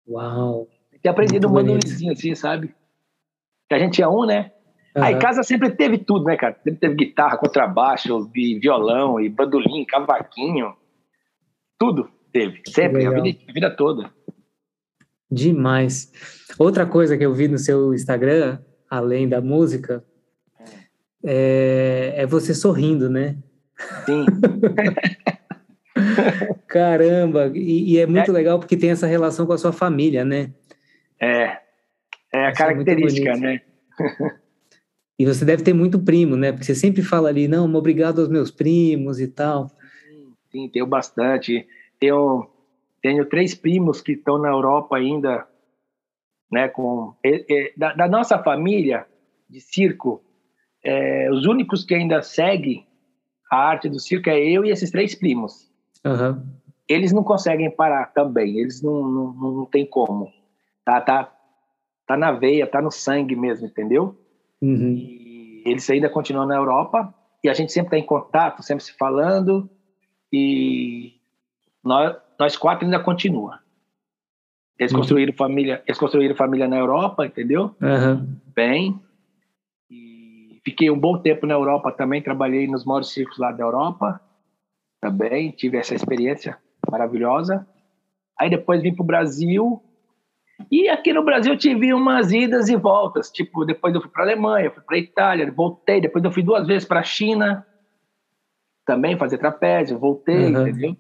Uau. 0.09 0.69
Eu 0.93 0.99
tinha 1.01 1.11
aprendido 1.11 1.49
um 1.49 1.53
bandolimzinho 1.53 2.13
assim, 2.13 2.35
sabe? 2.35 2.75
Que 3.69 3.75
a 3.75 3.79
gente 3.79 3.95
tinha 3.95 4.09
um, 4.09 4.25
né? 4.25 4.53
Aí 4.95 5.13
em 5.13 5.17
Aham. 5.17 5.23
casa 5.23 5.43
sempre 5.43 5.71
teve 5.71 5.99
tudo, 5.99 6.25
né, 6.25 6.37
cara? 6.37 6.57
Sempre 6.65 6.81
teve 6.81 6.95
guitarra, 6.95 7.37
contrabaixo, 7.37 8.31
violão, 8.33 9.21
e 9.21 9.29
bandolim, 9.29 9.85
cavaquinho. 9.85 10.75
Tudo 11.79 12.09
teve. 12.33 12.63
Sempre, 12.67 13.07
a 13.07 13.11
vida, 13.11 13.39
a 13.49 13.53
vida 13.53 13.71
toda. 13.71 14.11
Demais. 15.31 16.11
Outra 16.59 16.87
coisa 16.87 17.17
que 17.17 17.27
eu 17.27 17.35
vi 17.35 17.49
no 17.49 17.59
seu 17.59 17.93
Instagram, 17.93 18.59
além 18.89 19.29
da 19.29 19.41
música, 19.41 20.03
é, 21.23 22.15
é 22.17 22.27
você 22.27 22.55
sorrindo, 22.55 23.11
né? 23.11 23.37
Sim. 24.07 24.25
Caramba! 26.69 27.51
E, 27.55 27.95
e 27.95 27.99
é 27.99 28.07
muito 28.07 28.33
legal 28.33 28.59
porque 28.59 28.77
tem 28.77 28.91
essa 28.91 29.07
relação 29.07 29.45
com 29.45 29.53
a 29.53 29.59
sua 29.59 29.73
família, 29.73 30.25
né? 30.25 30.53
É. 31.21 31.66
É 32.37 32.47
a 32.47 32.51
Isso 32.51 32.63
é 32.63 32.67
característica, 32.67 33.33
bonito. 33.33 33.43
né? 33.43 33.61
E 35.19 35.25
você 35.25 35.45
deve 35.45 35.63
ter 35.63 35.73
muito 35.73 35.99
primo, 35.99 36.37
né? 36.37 36.53
Porque 36.53 36.65
você 36.65 36.75
sempre 36.75 37.03
fala 37.03 37.29
ali, 37.31 37.49
não, 37.49 37.73
obrigado 37.75 38.21
aos 38.21 38.29
meus 38.29 38.51
primos 38.51 39.19
e 39.19 39.27
tal. 39.27 39.71
Sim, 40.53 40.69
tenho 40.69 40.87
bastante. 40.87 41.67
Tenho, 41.99 42.49
tenho 43.01 43.25
três 43.25 43.55
primos 43.55 44.03
que 44.03 44.13
estão 44.13 44.37
na 44.39 44.49
Europa 44.49 44.97
ainda, 44.97 45.47
né? 46.53 46.69
Com 46.69 47.15
e- 47.25 47.73
da, 47.77 47.95
da 47.95 48.07
nossa 48.09 48.39
família 48.43 49.07
de 49.49 49.61
circo, 49.61 50.23
é, 50.85 51.31
os 51.33 51.47
únicos 51.47 51.83
que 51.85 51.95
ainda 51.95 52.21
seguem 52.21 52.87
a 53.51 53.57
arte 53.57 53.89
do 53.89 53.99
circo 53.99 54.29
é 54.29 54.39
eu 54.39 54.65
e 54.65 54.71
esses 54.71 54.91
três 54.91 55.15
primos. 55.15 55.71
Aham. 56.05 56.45
Eles 56.89 57.11
não 57.13 57.25
conseguem 57.25 57.71
parar 57.71 58.13
também. 58.13 58.59
Eles 58.59 58.83
não, 58.83 59.03
não, 59.09 59.33
não, 59.33 59.53
não 59.53 59.65
tem 59.67 59.87
como. 59.87 60.31
Tá, 60.85 61.01
tá, 61.01 61.36
tá 62.07 62.17
na 62.17 62.33
veia, 62.33 62.67
tá 62.67 62.81
no 62.81 62.91
sangue 62.91 63.35
mesmo, 63.35 63.67
entendeu? 63.67 64.17
Uhum. 64.63 64.95
E 64.97 65.63
eles 65.67 65.89
ainda 65.91 66.09
continuam 66.09 66.47
na 66.47 66.57
Europa 66.57 67.13
e 67.43 67.49
a 67.49 67.55
gente 67.55 67.73
sempre 67.73 67.89
está 67.89 67.99
em 67.99 68.07
contato, 68.07 68.63
sempre 68.63 68.85
se 68.85 68.93
falando 68.97 69.69
e 70.33 71.15
nós, 71.83 72.17
nós 72.39 72.57
quatro 72.57 72.85
ainda 72.85 73.01
continua. 73.01 73.61
Eles 74.79 74.93
Muito- 74.93 75.03
construíram 75.03 75.33
família, 75.33 75.83
eles 75.87 75.99
construíram 75.99 76.37
família 76.37 76.69
na 76.69 76.77
Europa, 76.77 77.27
entendeu? 77.27 77.75
Aham. 77.83 78.29
Bem. 78.55 79.01
E 79.91 80.61
fiquei 80.65 80.91
um 80.91 80.99
bom 80.99 81.19
tempo 81.19 81.47
na 81.47 81.55
Europa 81.55 81.91
também, 81.93 82.23
trabalhei 82.23 82.67
nos 82.67 82.85
maiores 82.85 83.09
circos 83.09 83.39
lá 83.39 83.53
da 83.53 83.65
Europa. 83.65 84.21
Também 85.01 85.51
tive 85.51 85.79
essa 85.79 85.95
experiência 85.95 86.59
maravilhosa. 86.91 87.67
Aí 88.39 88.51
depois 88.51 88.83
vim 88.83 88.95
para 88.95 89.03
o 89.03 89.07
Brasil. 89.07 89.83
E 90.71 90.89
aqui 90.89 91.13
no 91.13 91.25
Brasil 91.25 91.53
eu 91.53 91.59
tive 91.59 91.93
umas 91.93 92.33
idas 92.33 92.69
e 92.69 92.77
voltas. 92.77 93.31
Tipo, 93.31 93.65
depois 93.65 93.95
eu 93.95 94.01
fui 94.01 94.11
para 94.11 94.23
Alemanha, 94.25 94.71
fui 94.71 94.83
para 94.83 94.99
Itália, 94.99 95.51
voltei. 95.53 96.01
Depois 96.01 96.25
eu 96.25 96.33
fui 96.33 96.43
duas 96.43 96.67
vezes 96.67 96.87
para 96.89 97.01
a 97.01 97.05
China 97.05 97.65
também 98.87 99.19
fazer 99.19 99.39
trapézio, 99.39 99.99
voltei, 99.99 100.55
Uhum. 100.55 100.63
entendeu? 100.69 100.97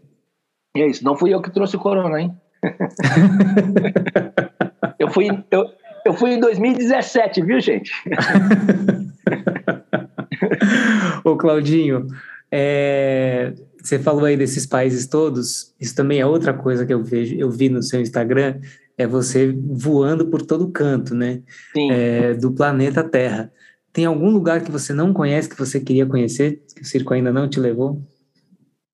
E 0.76 0.82
é 0.82 0.86
isso. 0.88 1.04
Não 1.04 1.16
fui 1.16 1.32
eu 1.32 1.40
que 1.40 1.50
trouxe 1.50 1.76
o 1.76 1.80
corona, 1.80 2.20
hein? 2.20 2.36
eu 4.98 5.08
fui, 5.10 5.28
eu, 5.50 5.64
eu 6.04 6.12
fui 6.12 6.32
em 6.32 6.40
2017, 6.40 7.42
viu, 7.42 7.60
gente? 7.60 7.90
Ô, 11.24 11.36
Claudinho, 11.36 12.06
é, 12.50 13.52
você 13.86 13.98
falou 14.00 14.24
aí 14.24 14.36
desses 14.36 14.66
países 14.66 15.06
todos, 15.06 15.74
isso 15.80 15.94
também 15.94 16.18
é 16.18 16.26
outra 16.26 16.52
coisa 16.52 16.84
que 16.84 16.92
eu 16.92 17.04
vejo, 17.04 17.36
eu 17.36 17.48
vi 17.50 17.68
no 17.68 17.82
seu 17.82 18.00
Instagram, 18.00 18.60
é 18.98 19.06
você 19.06 19.52
voando 19.52 20.26
por 20.28 20.42
todo 20.42 20.72
canto, 20.72 21.14
né? 21.14 21.42
Sim. 21.72 21.90
É, 21.92 22.34
do 22.34 22.52
planeta 22.52 23.04
Terra. 23.04 23.52
Tem 23.92 24.04
algum 24.04 24.28
lugar 24.30 24.62
que 24.64 24.70
você 24.70 24.92
não 24.92 25.12
conhece, 25.12 25.48
que 25.48 25.58
você 25.58 25.78
queria 25.78 26.04
conhecer, 26.04 26.62
que 26.74 26.82
o 26.82 26.84
circo 26.84 27.14
ainda 27.14 27.32
não 27.32 27.48
te 27.48 27.60
levou? 27.60 28.02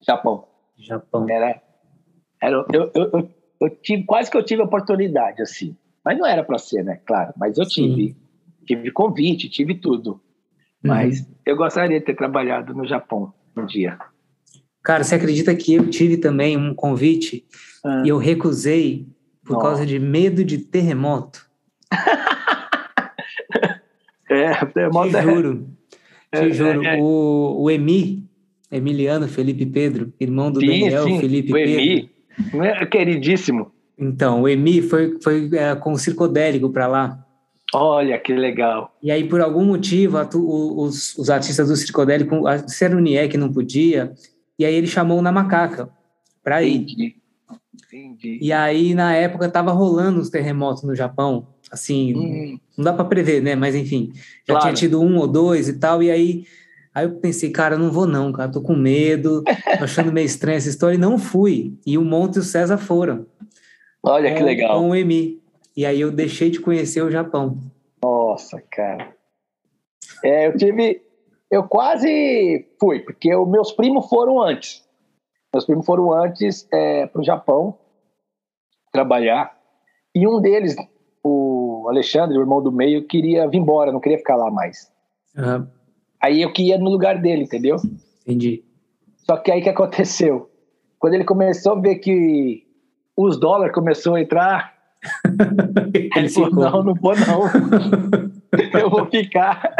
Japão. 0.07 0.45
Japão. 0.79 1.27
Era, 1.29 1.63
era, 2.41 2.67
eu, 2.73 2.91
eu, 2.95 3.11
eu, 3.13 3.31
eu 3.63 3.71
tive, 3.71 4.05
quase 4.05 4.31
que 4.31 4.37
eu 4.37 4.45
tive 4.45 4.61
a 4.61 4.67
oportunidade, 4.67 5.41
assim. 5.41 5.75
Mas 6.05 6.19
não 6.19 6.27
era 6.27 6.45
para 6.45 6.59
ser, 6.59 6.85
né? 6.85 7.01
Claro. 7.07 7.33
Mas 7.37 7.57
eu 7.57 7.65
Sim. 7.65 7.95
tive. 7.95 8.17
Tive 8.67 8.91
convite, 8.91 9.49
tive 9.49 9.75
tudo. 9.75 10.21
Mas 10.85 11.21
Uhum. 11.21 11.27
eu 11.47 11.57
gostaria 11.57 11.99
de 11.99 12.05
ter 12.05 12.15
trabalhado 12.15 12.75
no 12.75 12.87
Japão 12.87 13.33
um 13.57 13.65
dia. 13.65 13.99
Cara, 14.83 15.05
você 15.05 15.15
acredita 15.15 15.55
que 15.55 15.75
eu 15.75 15.89
tive 15.89 16.17
também 16.17 16.57
um 16.57 16.75
convite 16.75 17.45
Ah, 17.85 18.03
e 18.05 18.09
eu 18.09 18.19
recusei 18.19 19.07
por 19.45 19.61
causa 19.61 19.85
de 19.87 19.99
medo 19.99 20.45
de 20.45 20.59
terremoto? 20.59 21.47
É, 24.31 24.55
terremoto 24.67 25.11
Te 25.11 25.17
é- 25.17 25.23
juro. 25.23 25.67
Te 26.33 26.39
é- 26.41 26.51
juro. 26.53 26.85
é- 26.87 26.97
O, 26.99 27.65
o 27.65 27.71
Emi, 27.71 28.25
Emiliano 28.71 29.29
Felipe 29.29 29.67
Pedro, 29.67 30.11
irmão 30.19 30.51
do 30.51 30.61
Sim, 30.61 30.67
Daniel 30.67 31.05
sim, 31.05 31.21
Felipe 31.21 31.51
o 31.51 31.55
Pedro. 31.55 31.81
Emi, 31.81 32.11
é 32.67 32.87
queridíssimo. 32.87 33.71
Então, 33.99 34.41
o 34.43 34.49
Emi 34.49 34.81
foi, 34.81 35.19
foi 35.23 35.51
é, 35.53 35.75
com 35.75 35.93
o 35.93 35.99
circodélico 35.99 36.71
para 36.71 36.87
lá. 36.87 37.19
Olha 37.75 38.19
que 38.19 38.33
legal. 38.35 38.95
E 39.03 39.11
aí, 39.11 39.25
por 39.29 39.41
algum 39.43 39.65
motivo, 39.67 40.19
os, 40.19 41.15
os 41.19 41.29
artistas 41.31 41.69
do 41.69 41.77
circodélico, 41.77 42.47
a 42.47 42.67
Serunier 42.67 43.29
que 43.31 43.37
não 43.37 43.53
podia, 43.53 44.13
e 44.63 44.67
aí 44.67 44.75
ele 44.75 44.87
chamou 44.87 45.21
Na 45.23 45.31
Macaca 45.33 45.89
para 46.43 46.63
ir. 46.63 46.77
Entendi. 46.83 47.17
Entendi. 47.93 48.39
E 48.41 48.53
aí, 48.53 48.95
na 48.95 49.15
época, 49.15 49.49
tava 49.49 49.71
rolando 49.73 50.21
os 50.21 50.31
terremotos 50.31 50.83
no 50.83 50.95
Japão. 50.95 51.49
Assim, 51.71 52.15
Hum, 52.17 52.59
não 52.77 52.85
dá 52.85 52.93
para 52.93 53.05
prever, 53.05 53.43
né? 53.43 53.55
Mas 53.55 53.75
enfim, 53.75 54.13
já 54.47 54.55
Claro. 54.55 54.61
tinha 54.63 54.73
tido 54.75 55.01
um 55.03 55.17
ou 55.19 55.27
dois 55.27 55.69
e 55.69 55.79
tal. 55.79 56.03
E 56.03 56.11
aí, 56.11 56.47
aí 56.95 57.05
eu 57.07 57.17
pensei, 57.17 57.51
cara, 57.51 57.77
não 57.79 57.91
vou 57.91 58.07
não, 58.07 58.33
cara, 58.33 58.51
tô 58.51 58.61
com 58.63 58.75
medo, 58.75 59.43
tô 59.79 59.85
achando 59.85 60.13
meio 60.13 60.25
estranha 60.27 60.57
essa 60.59 60.69
história. 60.69 60.95
E 60.95 60.99
não 60.99 61.19
fui. 61.19 61.79
E 61.87 61.97
o 61.99 62.05
Monte 62.05 62.37
e 62.37 62.39
o 62.41 62.43
César 62.43 62.79
foram. 62.79 63.27
olha 64.03 64.33
que 64.33 64.39
com- 64.41 64.45
legal. 64.45 64.81
Com 64.81 64.91
o 64.91 64.95
Emi. 64.95 65.41
E 65.77 65.85
aí 65.87 66.01
eu 66.01 66.11
deixei 66.11 66.51
de 66.51 66.61
conhecer 66.61 67.03
o 67.03 67.11
Japão. 67.11 67.59
Nossa, 68.03 68.63
cara. 68.71 69.15
É, 70.25 70.47
eu 70.49 70.57
tive. 70.57 71.01
Eu 71.53 71.65
quase 71.65 72.67
fui, 72.81 73.01
porque 73.01 73.35
os 73.37 73.47
meus 73.47 73.73
primos 73.73 74.09
foram 74.09 74.41
antes. 74.41 74.83
Meus 75.53 75.67
primos 75.67 75.85
foram 75.85 76.11
antes 76.11 76.67
é, 76.73 77.07
para 77.07 77.21
o 77.21 77.25
Japão 77.25 77.79
trabalhar. 78.91 79.55
E 80.15 80.27
um 80.27 80.41
deles, 80.41 80.75
o 81.23 81.87
Alexandre, 81.91 82.39
o 82.39 82.41
irmão 82.41 82.63
do 82.63 82.73
meio, 82.73 83.07
queria 83.07 83.47
vir 83.47 83.59
embora, 83.59 83.93
não 83.93 84.01
queria 84.01 84.17
ficar 84.17 84.37
lá 84.37 84.51
mais. 84.51 84.91
Ah, 85.37 85.63
Aí 86.23 86.41
eu 86.41 86.51
que 86.53 86.63
ia 86.69 86.79
no 86.79 86.89
lugar 86.89 87.21
dele, 87.21 87.43
entendeu? 87.43 87.77
entendi. 88.23 88.65
Só 89.19 89.37
que 89.37 89.51
aí 89.53 89.61
o 89.61 89.63
que 89.63 89.69
aconteceu? 89.69 90.49
Quando 90.99 91.15
ele 91.15 91.25
começou 91.25 91.73
a 91.73 91.81
ver 91.81 91.97
que 91.97 92.67
os 93.15 93.39
dólares 93.39 93.75
começou 93.75 94.15
a 94.15 94.21
entrar, 94.23 94.73
Ele 95.95 96.11
ele 96.17 96.29
falou, 96.31 96.49
ficou. 96.49 96.65
não, 96.65 96.83
não 96.83 96.95
vou 96.95 97.13
não. 97.17 97.43
eu 98.81 98.89
vou 98.89 99.07
ficar. 99.11 99.75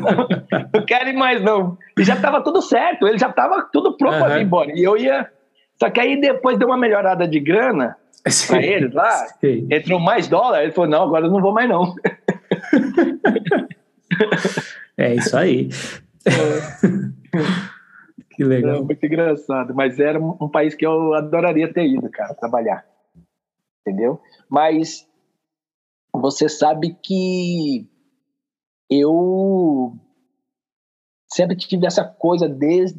não 0.74 0.84
quero 0.86 1.08
ir 1.10 1.14
mais, 1.16 1.42
não. 1.42 1.76
E 1.98 2.04
já 2.04 2.14
estava 2.14 2.42
tudo 2.42 2.60
certo, 2.62 3.06
ele 3.06 3.18
já 3.18 3.28
estava 3.28 3.62
tudo 3.72 3.96
pronto 3.96 4.18
para 4.18 4.26
Aham. 4.28 4.34
vir 4.38 4.42
embora. 4.44 4.72
E 4.72 4.82
eu 4.82 4.96
ia. 4.96 5.30
Só 5.78 5.88
que 5.90 6.00
aí 6.00 6.20
depois 6.20 6.58
deu 6.58 6.68
uma 6.68 6.76
melhorada 6.76 7.26
de 7.26 7.40
grana 7.40 7.96
para 8.46 8.62
eles 8.62 8.92
lá, 8.92 9.10
Sei. 9.40 9.66
entrou 9.70 9.98
mais 9.98 10.28
dólar, 10.28 10.62
ele 10.62 10.72
falou: 10.72 10.90
não, 10.90 11.02
agora 11.04 11.26
eu 11.26 11.30
não 11.30 11.40
vou 11.40 11.52
mais, 11.52 11.68
não. 11.68 11.94
É 14.96 15.14
isso 15.14 15.34
aí. 15.36 15.68
que 18.30 18.42
É 18.42 18.46
legal. 18.46 18.84
muito 18.84 19.06
engraçado. 19.06 19.74
Mas 19.74 19.98
era 19.98 20.20
um 20.20 20.48
país 20.48 20.74
que 20.74 20.84
eu 20.84 21.14
adoraria 21.14 21.72
ter 21.72 21.86
ido, 21.86 22.10
cara, 22.10 22.34
trabalhar. 22.34 22.84
Entendeu? 23.80 24.20
Mas 24.48 25.08
você 26.12 26.48
sabe 26.50 26.94
que 27.02 27.88
eu 28.90 29.94
sempre 31.32 31.56
tive 31.56 31.86
essa 31.86 32.04
coisa 32.04 32.48
desde 32.48 32.98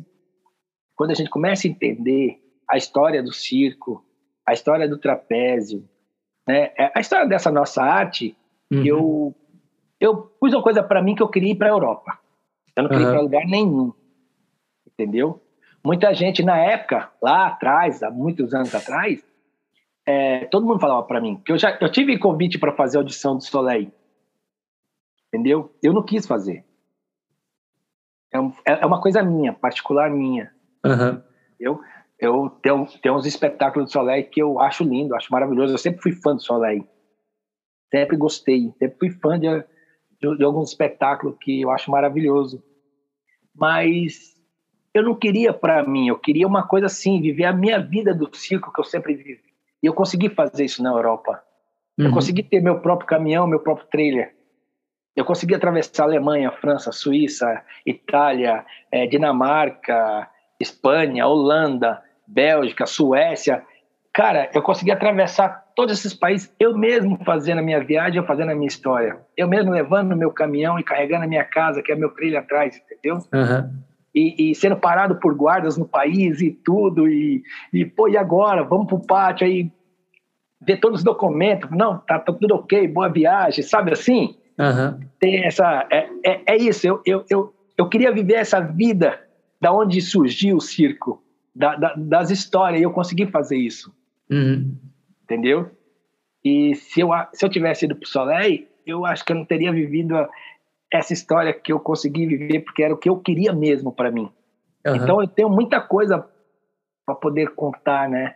quando 0.95 1.11
a 1.11 1.15
gente 1.15 1.29
começa 1.29 1.67
a 1.67 1.71
entender 1.71 2.39
a 2.69 2.77
história 2.77 3.21
do 3.21 3.33
circo, 3.33 4.05
a 4.45 4.53
história 4.53 4.87
do 4.87 4.97
trapézio, 4.97 5.87
né? 6.47 6.71
É, 6.77 6.91
A 6.95 6.99
história 6.99 7.27
dessa 7.27 7.51
nossa 7.51 7.83
arte, 7.83 8.35
Uhum. 8.71 8.85
Eu, 8.85 9.35
eu 9.99 10.17
pus 10.39 10.53
uma 10.53 10.63
coisa 10.63 10.81
para 10.81 11.01
mim 11.01 11.13
que 11.13 11.21
eu 11.21 11.27
queria 11.27 11.51
ir 11.51 11.55
para 11.55 11.67
a 11.67 11.71
Europa. 11.71 12.17
Eu 12.75 12.83
não 12.83 12.89
queria 12.89 13.05
uhum. 13.05 13.11
ir 13.11 13.15
para 13.15 13.21
lugar 13.21 13.45
nenhum. 13.45 13.93
Entendeu? 14.87 15.41
Muita 15.83 16.13
gente 16.13 16.41
na 16.41 16.57
época, 16.57 17.11
lá 17.21 17.47
atrás, 17.47 18.01
há 18.01 18.09
muitos 18.09 18.53
anos 18.53 18.73
atrás, 18.73 19.21
é, 20.05 20.45
todo 20.45 20.65
mundo 20.65 20.79
falava 20.79 21.03
para 21.03 21.19
mim 21.19 21.41
que 21.43 21.51
eu 21.51 21.57
já 21.57 21.77
eu 21.79 21.91
tive 21.91 22.17
convite 22.17 22.57
para 22.57 22.71
fazer 22.71 22.97
audição 22.97 23.35
do 23.35 23.43
Soleil. 23.43 23.91
Entendeu? 25.33 25.73
Eu 25.81 25.93
não 25.93 26.03
quis 26.03 26.27
fazer. 26.27 26.65
É, 28.33 28.39
um, 28.39 28.51
é, 28.65 28.81
é 28.81 28.85
uma 28.85 29.01
coisa 29.01 29.23
minha, 29.23 29.53
particular 29.53 30.09
minha. 30.09 30.51
Uhum. 30.85 31.21
Eu, 31.59 31.79
eu 32.19 32.49
tenho, 32.61 32.85
tenho 33.01 33.15
uns 33.15 33.25
espetáculos 33.25 33.89
do 33.89 33.93
Soleil 33.93 34.29
que 34.29 34.41
eu 34.41 34.59
acho 34.59 34.83
lindo, 34.83 35.15
acho 35.15 35.31
maravilhoso. 35.31 35.73
Eu 35.73 35.77
sempre 35.77 36.01
fui 36.01 36.11
fã 36.11 36.35
do 36.35 36.41
Soleil. 36.41 36.85
Sempre 37.89 38.17
gostei. 38.17 38.73
Sempre 38.77 38.97
fui 38.99 39.09
fã 39.09 39.39
de, 39.39 39.47
de, 40.21 40.37
de 40.37 40.43
alguns 40.43 40.69
espetáculos 40.69 41.37
que 41.39 41.61
eu 41.61 41.71
acho 41.71 41.89
maravilhoso. 41.89 42.63
Mas 43.55 44.35
eu 44.93 45.03
não 45.03 45.15
queria 45.15 45.53
para 45.53 45.85
mim, 45.87 46.07
eu 46.07 46.19
queria 46.19 46.45
uma 46.45 46.67
coisa 46.67 46.87
assim, 46.87 47.21
viver 47.21 47.45
a 47.45 47.53
minha 47.53 47.79
vida 47.79 48.13
do 48.13 48.33
circo 48.35 48.71
que 48.73 48.79
eu 48.79 48.83
sempre 48.83 49.13
vivi. 49.13 49.39
E 49.81 49.85
eu 49.87 49.93
consegui 49.93 50.29
fazer 50.29 50.65
isso 50.65 50.83
na 50.83 50.91
Europa. 50.91 51.41
Uhum. 51.97 52.07
Eu 52.07 52.11
consegui 52.13 52.43
ter 52.43 52.61
meu 52.61 52.79
próprio 52.81 53.07
caminhão, 53.07 53.47
meu 53.47 53.59
próprio 53.59 53.87
trailer. 53.87 54.35
Eu 55.15 55.25
consegui 55.25 55.55
atravessar 55.55 56.03
Alemanha, 56.03 56.51
França, 56.51 56.91
Suíça, 56.91 57.61
Itália, 57.85 58.65
é, 58.91 59.05
Dinamarca, 59.05 60.27
Espanha, 60.59 61.27
Holanda, 61.27 62.01
Bélgica, 62.25 62.85
Suécia. 62.85 63.63
Cara, 64.13 64.49
eu 64.53 64.61
consegui 64.61 64.91
atravessar 64.91 65.71
todos 65.75 65.99
esses 65.99 66.13
países, 66.13 66.53
eu 66.59 66.77
mesmo 66.77 67.17
fazendo 67.25 67.59
a 67.59 67.61
minha 67.61 67.83
viagem, 67.83 68.17
eu 68.17 68.25
fazendo 68.25 68.51
a 68.51 68.55
minha 68.55 68.67
história. 68.67 69.19
Eu 69.35 69.47
mesmo 69.47 69.71
levando 69.71 70.13
o 70.13 70.17
meu 70.17 70.31
caminhão 70.31 70.79
e 70.79 70.83
carregando 70.83 71.25
a 71.25 71.27
minha 71.27 71.43
casa, 71.43 71.81
que 71.81 71.91
é 71.91 71.95
meu 71.95 72.09
trilho 72.09 72.37
atrás, 72.37 72.77
entendeu? 72.77 73.17
Uhum. 73.33 73.81
E, 74.13 74.51
e, 74.51 74.55
sendo 74.55 74.75
parado 74.75 75.15
por 75.15 75.33
guardas 75.33 75.77
no 75.77 75.87
país 75.87 76.41
e 76.41 76.51
tudo, 76.51 77.07
e, 77.07 77.41
e 77.71 77.85
pô, 77.85 78.09
e 78.09 78.17
agora? 78.17 78.63
Vamos 78.63 78.87
pro 78.87 78.99
pátio 78.99 79.47
aí, 79.47 79.71
ver 80.61 80.77
todos 80.77 80.99
os 80.99 81.03
documentos. 81.03 81.69
Não, 81.71 81.97
tá, 81.97 82.19
tá 82.19 82.33
tudo 82.33 82.55
ok, 82.55 82.87
boa 82.89 83.07
viagem, 83.07 83.63
sabe 83.63 83.93
assim? 83.93 84.35
Uhum. 84.61 84.99
Tem 85.19 85.43
essa. 85.45 85.87
É, 85.91 86.07
é, 86.23 86.41
é, 86.45 86.57
isso, 86.57 86.85
eu, 86.85 87.01
eu, 87.05 87.25
eu, 87.29 87.53
eu 87.77 87.89
queria 87.89 88.11
viver 88.11 88.35
essa 88.35 88.59
vida 88.59 89.19
da 89.59 89.73
onde 89.73 89.99
surgiu 90.01 90.57
o 90.57 90.61
circo, 90.61 91.23
da, 91.55 91.75
da, 91.75 91.93
das 91.95 92.29
histórias, 92.29 92.79
e 92.79 92.83
eu 92.83 92.91
consegui 92.91 93.25
fazer 93.25 93.57
isso. 93.57 93.93
Uhum. 94.29 94.77
Entendeu? 95.23 95.71
E 96.43 96.75
se 96.75 97.01
eu, 97.01 97.09
se 97.33 97.45
eu 97.45 97.49
tivesse 97.49 97.85
ido 97.85 97.95
pro 97.95 98.07
Soleil, 98.07 98.67
eu 98.85 99.05
acho 99.05 99.23
que 99.23 99.31
eu 99.31 99.35
não 99.35 99.45
teria 99.45 99.71
vivido 99.71 100.15
essa 100.91 101.13
história 101.13 101.53
que 101.53 101.71
eu 101.71 101.79
consegui 101.79 102.25
viver 102.25 102.61
porque 102.61 102.83
era 102.83 102.93
o 102.93 102.97
que 102.97 103.09
eu 103.09 103.17
queria 103.17 103.53
mesmo 103.53 103.91
para 103.91 104.11
mim. 104.11 104.29
Uhum. 104.85 104.95
Então 104.95 105.21
eu 105.21 105.27
tenho 105.27 105.49
muita 105.49 105.79
coisa 105.79 106.27
para 107.05 107.15
poder 107.15 107.53
contar, 107.55 108.09
né? 108.09 108.35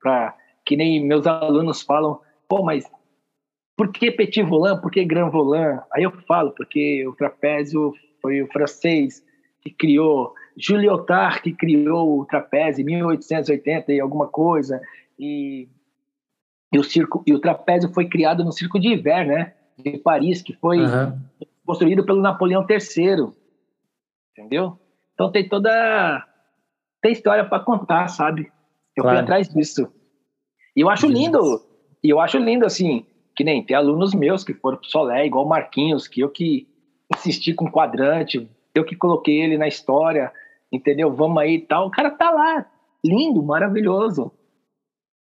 Para 0.00 0.34
que 0.64 0.76
nem 0.76 1.04
meus 1.04 1.26
alunos 1.26 1.82
falam, 1.82 2.20
pô, 2.48 2.62
mas 2.62 2.84
por 3.76 3.92
que 3.92 4.10
petit 4.10 4.42
volant? 4.42 4.80
Por 4.80 4.90
que 4.90 5.04
grand 5.04 5.30
volant? 5.30 5.82
Aí 5.92 6.02
eu 6.02 6.10
falo 6.22 6.52
porque 6.52 7.06
o 7.06 7.14
trapézio 7.14 7.92
foi 8.22 8.42
o 8.42 8.48
francês 8.48 9.24
que 9.60 9.70
criou, 9.70 10.32
Jules 10.56 10.90
Otard 10.90 11.40
que 11.42 11.52
criou 11.52 12.20
o 12.20 12.24
trapézio 12.24 12.82
em 12.82 12.86
1880 12.86 13.92
e 13.92 14.00
alguma 14.00 14.28
coisa 14.28 14.80
e, 15.18 15.68
e 16.72 16.78
o 16.78 16.84
circo 16.84 17.22
e 17.26 17.34
o 17.34 17.40
trapézio 17.40 17.92
foi 17.92 18.08
criado 18.08 18.44
no 18.44 18.52
circo 18.52 18.78
de 18.78 18.88
Hiver, 18.88 19.26
né? 19.26 19.52
De 19.78 19.98
Paris, 19.98 20.40
que 20.40 20.54
foi 20.54 20.78
uhum 20.78 21.18
construído 21.66 22.06
pelo 22.06 22.22
Napoleão 22.22 22.64
III. 22.68 23.28
Entendeu? 24.32 24.78
Então 25.12 25.30
tem 25.32 25.46
toda. 25.48 26.24
Tem 27.02 27.12
história 27.12 27.44
para 27.44 27.62
contar, 27.62 28.08
sabe? 28.08 28.50
Eu 28.94 29.02
claro. 29.02 29.18
fui 29.18 29.24
atrás 29.24 29.48
disso. 29.48 29.92
E 30.74 30.80
eu 30.80 30.88
acho 30.88 31.06
lindo. 31.06 31.62
E 32.02 32.08
eu 32.08 32.20
acho 32.20 32.38
lindo, 32.38 32.64
assim, 32.64 33.04
que 33.36 33.44
nem 33.44 33.62
tem 33.62 33.76
alunos 33.76 34.14
meus 34.14 34.42
que 34.42 34.54
foram 34.54 34.78
pro 34.78 34.88
Solé, 34.88 35.26
igual 35.26 35.44
o 35.44 35.48
Marquinhos, 35.48 36.08
que 36.08 36.20
eu 36.20 36.30
que 36.30 36.66
insisti 37.14 37.52
com 37.52 37.70
quadrante, 37.70 38.48
eu 38.74 38.84
que 38.84 38.96
coloquei 38.96 39.40
ele 39.40 39.58
na 39.58 39.68
história, 39.68 40.32
entendeu? 40.72 41.14
Vamos 41.14 41.38
aí 41.38 41.56
e 41.56 41.60
tal. 41.60 41.86
O 41.86 41.90
cara 41.90 42.10
tá 42.10 42.30
lá, 42.30 42.66
lindo, 43.04 43.42
maravilhoso. 43.42 44.32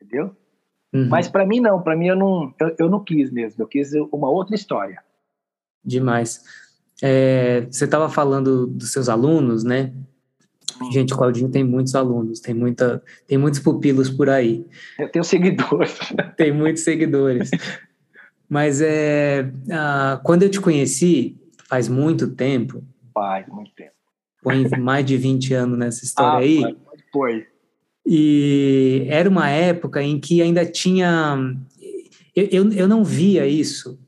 Entendeu? 0.00 0.36
Uhum. 0.92 1.08
Mas 1.08 1.26
para 1.26 1.46
mim 1.46 1.58
não, 1.58 1.82
para 1.82 1.96
mim 1.96 2.08
eu 2.08 2.16
não, 2.16 2.54
eu, 2.60 2.76
eu 2.80 2.90
não 2.90 3.02
quis 3.02 3.30
mesmo, 3.30 3.62
eu 3.62 3.66
quis 3.66 3.92
uma 4.12 4.28
outra 4.28 4.54
história. 4.54 5.02
Demais. 5.82 6.44
É, 7.02 7.62
você 7.62 7.86
estava 7.86 8.08
falando 8.10 8.66
dos 8.66 8.92
seus 8.92 9.08
alunos, 9.08 9.64
né? 9.64 9.92
Gente, 10.90 11.14
o 11.14 11.16
Claudinho 11.16 11.50
tem 11.50 11.64
muitos 11.64 11.94
alunos, 11.94 12.40
tem, 12.40 12.54
muita, 12.54 13.02
tem 13.26 13.38
muitos 13.38 13.60
pupilos 13.60 14.10
por 14.10 14.28
aí. 14.28 14.66
Eu 14.98 15.08
tenho 15.08 15.24
seguidores. 15.24 15.98
Tem 16.36 16.52
muitos 16.52 16.82
seguidores. 16.82 17.50
Mas 18.52 18.80
é, 18.82 19.50
quando 20.22 20.42
eu 20.42 20.50
te 20.50 20.60
conheci, 20.60 21.36
faz 21.68 21.88
muito 21.88 22.28
tempo. 22.28 22.84
Faz 23.14 23.46
muito 23.48 23.72
tempo. 23.74 23.92
Põe 24.42 24.68
mais 24.78 25.06
de 25.06 25.16
20 25.16 25.54
anos 25.54 25.78
nessa 25.78 26.04
história 26.04 26.38
ah, 26.38 26.68
aí. 26.68 26.76
Foi. 27.12 27.46
E 28.04 29.06
era 29.08 29.28
uma 29.28 29.48
época 29.48 30.02
em 30.02 30.20
que 30.20 30.42
ainda 30.42 30.66
tinha. 30.66 31.38
Eu, 32.34 32.48
eu, 32.50 32.72
eu 32.72 32.88
não 32.88 33.04
via 33.04 33.46
isso 33.46 33.98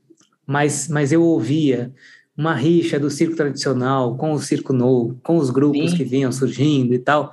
mas, 0.45 0.87
mas 0.87 1.11
eu 1.11 1.23
ouvia 1.23 1.91
uma 2.37 2.53
rixa 2.53 2.99
do 2.99 3.09
circo 3.09 3.35
tradicional 3.35 4.15
com 4.17 4.33
o 4.33 4.39
circo 4.39 4.73
novo, 4.73 5.19
com 5.23 5.37
os 5.37 5.49
grupos 5.49 5.91
Sim. 5.91 5.97
que 5.97 6.03
vinham 6.03 6.31
surgindo 6.31 6.93
e 6.93 6.99
tal. 6.99 7.31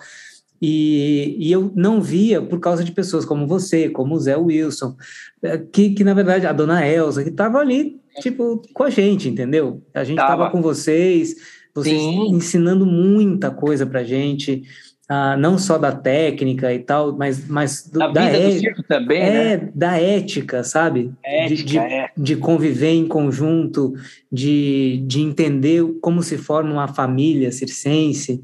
E, 0.65 1.37
e, 1.41 1.51
eu 1.51 1.73
não 1.75 2.01
via 2.01 2.41
por 2.41 2.61
causa 2.61 2.85
de 2.85 2.93
pessoas 2.93 3.25
como 3.25 3.49
você, 3.49 3.89
como 3.89 4.15
o 4.15 4.21
Zé 4.21 4.37
Wilson, 4.37 4.97
eh, 5.43 5.59
que, 5.59 5.91
que 5.91 6.05
na 6.05 6.15
verdade, 6.15 6.47
a 6.47 6.53
dona 6.53 6.87
Elza, 6.87 7.25
que 7.25 7.31
estava 7.31 7.59
ali, 7.59 8.01
tipo, 8.21 8.63
com 8.73 8.85
a 8.85 8.91
gente, 8.91 9.29
entendeu? 9.29 9.83
A 9.93 10.05
gente 10.05 10.21
estava 10.21 10.51
com 10.51 10.63
vocês, 10.63 11.35
vocês 11.75 12.01
Sim. 12.01 12.29
ensinando 12.31 12.87
muita 12.87 13.51
coisa 13.51 13.85
pra 13.85 14.05
gente 14.05 14.63
ah, 15.09 15.37
não 15.37 15.59
só 15.59 15.77
da 15.77 15.93
técnica 15.93 16.73
e 16.73 16.79
tal, 16.79 17.15
mas, 17.15 17.47
mas 17.47 17.87
do, 17.87 17.99
da, 17.99 18.09
da 18.09 18.29
vida 18.31 18.69
é, 18.69 18.83
também, 18.89 19.21
é, 19.21 19.57
né? 19.59 19.71
da 19.75 20.01
ética, 20.01 20.65
sabe? 20.65 21.13
Ética, 21.23 21.55
de, 21.57 21.65
de, 21.65 21.79
é. 21.79 22.11
de, 22.17 22.37
conviver 22.37 22.93
em 22.93 23.07
conjunto, 23.07 23.93
de, 24.31 25.05
de 25.07 25.21
entender 25.21 25.85
como 26.01 26.23
se 26.23 26.39
forma 26.39 26.73
uma 26.73 26.89
família 26.89 27.53
circense. 27.53 28.43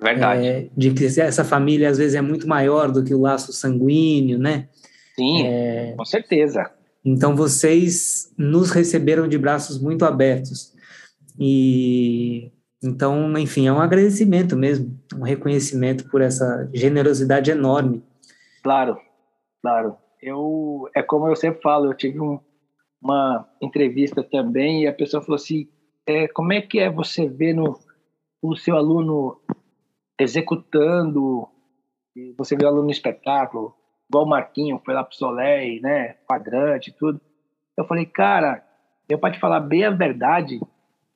Verdade. 0.00 0.46
É, 0.46 0.68
de 0.76 0.92
que 0.92 1.04
essa 1.04 1.44
família 1.44 1.88
às 1.88 1.98
vezes 1.98 2.14
é 2.14 2.20
muito 2.20 2.46
maior 2.46 2.90
do 2.90 3.02
que 3.02 3.14
o 3.14 3.20
laço 3.20 3.52
sanguíneo, 3.52 4.38
né? 4.38 4.68
Sim, 5.14 5.46
é, 5.46 5.94
com 5.96 6.04
certeza. 6.04 6.70
Então 7.04 7.34
vocês 7.34 8.32
nos 8.36 8.70
receberam 8.70 9.26
de 9.26 9.38
braços 9.38 9.80
muito 9.80 10.04
abertos. 10.04 10.74
E 11.38 12.50
então, 12.82 13.36
enfim, 13.38 13.66
é 13.66 13.72
um 13.72 13.80
agradecimento 13.80 14.56
mesmo, 14.56 14.98
um 15.14 15.22
reconhecimento 15.22 16.08
por 16.10 16.20
essa 16.20 16.68
generosidade 16.74 17.50
enorme. 17.50 18.02
Claro, 18.62 18.98
claro. 19.62 19.96
Eu 20.20 20.88
é 20.94 21.02
como 21.02 21.26
eu 21.28 21.36
sempre 21.36 21.62
falo, 21.62 21.86
eu 21.86 21.94
tive 21.94 22.20
um, 22.20 22.38
uma 23.00 23.48
entrevista 23.62 24.22
também 24.22 24.82
e 24.82 24.86
a 24.86 24.92
pessoa 24.92 25.22
falou 25.22 25.36
assim, 25.36 25.68
é, 26.06 26.28
como 26.28 26.52
é 26.52 26.60
que 26.60 26.78
é 26.78 26.90
você 26.90 27.28
ver 27.28 27.54
no, 27.54 27.78
o 28.42 28.56
seu 28.56 28.76
aluno 28.76 29.40
executando, 30.18 31.48
você 32.36 32.56
vê 32.56 32.64
o 32.64 32.68
aluno 32.68 32.84
no 32.84 32.90
espetáculo, 32.90 33.74
igual 34.08 34.24
o 34.24 34.28
Marquinho, 34.28 34.80
foi 34.84 34.94
lá 34.94 35.04
pro 35.04 35.16
Soleil, 35.16 35.80
né, 35.82 36.14
quadrante 36.26 36.92
tudo. 36.92 37.20
Eu 37.76 37.84
falei, 37.86 38.06
cara, 38.06 38.64
eu 39.08 39.18
para 39.18 39.32
te 39.32 39.40
falar 39.40 39.60
bem 39.60 39.84
a 39.84 39.90
verdade, 39.90 40.60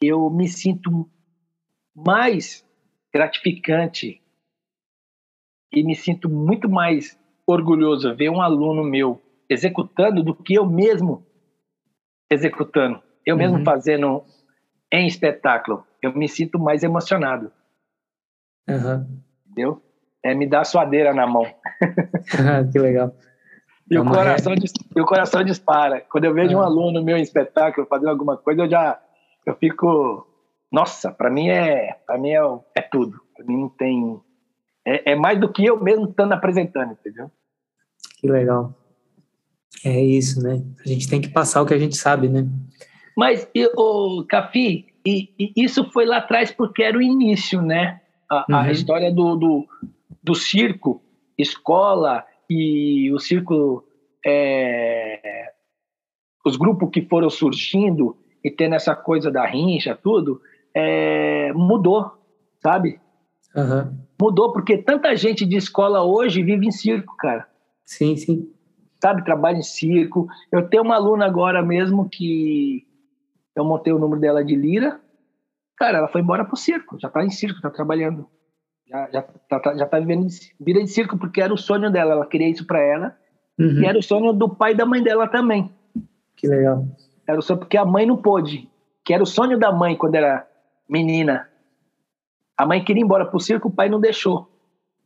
eu 0.03 0.29
me 0.31 0.49
sinto 0.49 1.09
mais 1.95 2.65
gratificante 3.13 4.21
e 5.73 5.83
me 5.83 5.95
sinto 5.95 6.29
muito 6.29 6.69
mais 6.69 7.19
orgulhoso 7.47 8.15
ver 8.15 8.31
um 8.31 8.41
aluno 8.41 8.85
meu 8.85 9.21
executando 9.49 10.23
do 10.23 10.35
que 10.35 10.55
eu 10.55 10.67
mesmo 10.67 11.27
executando. 12.31 13.03
Eu 13.27 13.37
mesmo 13.37 13.59
uhum. 13.59 13.65
fazendo 13.65 14.25
em 14.91 15.07
espetáculo. 15.07 15.85
Eu 16.01 16.17
me 16.17 16.29
sinto 16.29 16.59
mais 16.59 16.83
emocionado. 16.83 17.53
Uhum. 18.69 19.21
Entendeu? 19.47 19.83
É 20.23 20.35
me 20.35 20.47
dar 20.47 20.65
suadeira 20.65 21.15
na 21.15 21.27
mão. 21.27 21.45
que 22.73 22.79
legal. 22.79 23.15
E, 23.91 23.97
é 23.97 24.01
o 24.01 24.05
coração, 24.05 24.55
e 24.55 25.01
o 25.01 25.07
coração 25.07 25.43
dispara. 25.43 26.01
Quando 26.11 26.25
eu 26.25 26.35
vejo 26.35 26.55
uhum. 26.55 26.63
um 26.63 26.65
aluno 26.65 27.05
meu 27.05 27.17
em 27.17 27.23
espetáculo 27.23 27.87
fazendo 27.87 28.11
alguma 28.11 28.37
coisa, 28.37 28.63
eu 28.63 28.71
já 28.71 29.01
eu 29.47 29.55
fico 29.57 30.27
nossa, 30.71 31.11
para 31.11 31.31
mim 31.31 31.49
é, 31.49 31.97
para 32.07 32.19
mim 32.19 32.31
é, 32.31 32.41
é 32.77 32.83
tudo. 32.83 33.21
Para 33.35 33.45
mim 33.45 33.61
não 33.61 33.69
tem 33.69 34.21
é, 34.87 35.13
é, 35.13 35.15
mais 35.15 35.41
do 35.41 35.53
que 35.53 35.65
eu 35.65 35.83
mesmo 35.83 36.09
estando 36.09 36.33
apresentando, 36.33 36.93
entendeu? 36.93 37.31
Que 38.19 38.29
legal. 38.29 38.75
É 39.85 40.01
isso, 40.01 40.43
né? 40.43 40.63
A 40.85 40.89
gente 40.89 41.09
tem 41.09 41.21
que 41.21 41.29
passar 41.29 41.63
o 41.63 41.67
que 41.67 41.75
a 41.75 41.79
gente 41.79 41.97
sabe, 41.97 42.29
né? 42.29 42.47
Mas, 43.17 43.49
o 43.77 44.25
Cafi, 44.29 44.87
e, 45.05 45.33
e, 45.39 45.53
isso 45.57 45.91
foi 45.91 46.07
lá 46.07 46.19
atrás 46.19 46.51
porque 46.51 46.83
era 46.83 46.97
o 46.97 47.03
início, 47.03 47.61
né? 47.63 48.00
A, 48.31 48.47
uhum. 48.49 48.57
a 48.57 48.71
história 48.71 49.13
do, 49.13 49.35
do, 49.35 49.69
do, 50.23 50.35
circo, 50.37 51.03
escola 51.37 52.25
e 52.49 53.13
o 53.13 53.19
circo, 53.19 53.85
é, 54.25 55.53
os 56.47 56.57
grupos 56.57 56.91
que 56.91 57.03
foram 57.03 57.29
surgindo 57.29 58.17
e 58.43 58.51
tendo 58.51 58.77
essa 58.77 58.95
coisa 58.95 59.31
da 59.31 59.45
rincha, 59.45 59.99
tudo, 60.01 60.41
é, 60.73 61.53
mudou, 61.53 62.13
sabe? 62.63 63.01
Uhum. 63.55 63.99
Mudou 64.21 64.53
porque 64.53 64.79
tanta 64.79 65.17
gente 65.17 65.45
de 65.45 65.57
escola 65.57 66.05
hoje 66.05 66.43
vive 66.43 66.67
em 66.67 66.71
circo, 66.71 67.17
cara. 67.17 67.49
Sim, 67.85 68.17
sim. 68.17 68.49
Sabe, 69.03 69.25
trabalha 69.25 69.57
em 69.57 69.63
circo. 69.63 70.29
Eu 70.53 70.69
tenho 70.69 70.85
uma 70.85 70.95
aluna 70.95 71.27
agora 71.27 71.63
mesmo 71.63 72.09
que 72.09 72.87
eu 73.57 73.65
montei 73.65 73.93
o 73.93 73.99
número 73.99 74.21
dela 74.21 74.45
de 74.45 74.55
lira. 74.55 75.01
Cara, 75.81 75.97
ela 75.97 76.09
foi 76.09 76.21
embora 76.21 76.45
pro 76.45 76.59
circo, 76.59 76.99
já 77.01 77.09
tá 77.09 77.25
em 77.25 77.31
circo, 77.31 77.63
tá 77.63 77.71
trabalhando. 77.71 78.29
Já, 78.87 79.11
já, 79.11 79.23
tá, 79.23 79.59
tá 79.59 79.75
já 79.75 79.87
tá 79.87 79.99
vivendo 79.99 80.27
vida 80.61 80.79
de 80.79 80.89
circo, 80.89 81.17
porque 81.17 81.41
era 81.41 81.55
o 81.55 81.57
sonho 81.57 81.91
dela, 81.91 82.13
ela 82.13 82.27
queria 82.27 82.51
isso 82.51 82.67
para 82.67 82.81
ela. 82.81 83.17
Uhum. 83.59 83.81
E 83.81 83.87
era 83.87 83.99
o 83.99 84.03
sonho 84.03 84.35
do 84.35 84.47
pai 84.47 84.73
e 84.73 84.77
da 84.77 84.85
mãe 84.85 85.03
dela 85.03 85.27
também. 85.27 85.73
Que 86.37 86.47
legal. 86.47 86.85
Era 87.27 87.39
o 87.39 87.43
sonho, 87.43 87.61
porque 87.61 87.79
a 87.79 87.85
mãe 87.87 88.05
não 88.05 88.19
pôde. 88.19 88.69
Que 89.03 89.15
era 89.15 89.23
o 89.23 89.27
sonho 89.27 89.59
da 89.59 89.73
mãe 89.73 89.97
quando 89.97 90.17
era 90.17 90.47
menina. 90.87 91.49
A 92.59 92.67
mãe 92.67 92.85
queria 92.85 93.01
ir 93.01 93.05
embora 93.05 93.25
pro 93.25 93.41
circo, 93.41 93.69
o 93.69 93.73
pai 93.73 93.89
não 93.89 93.99
deixou. 93.99 94.51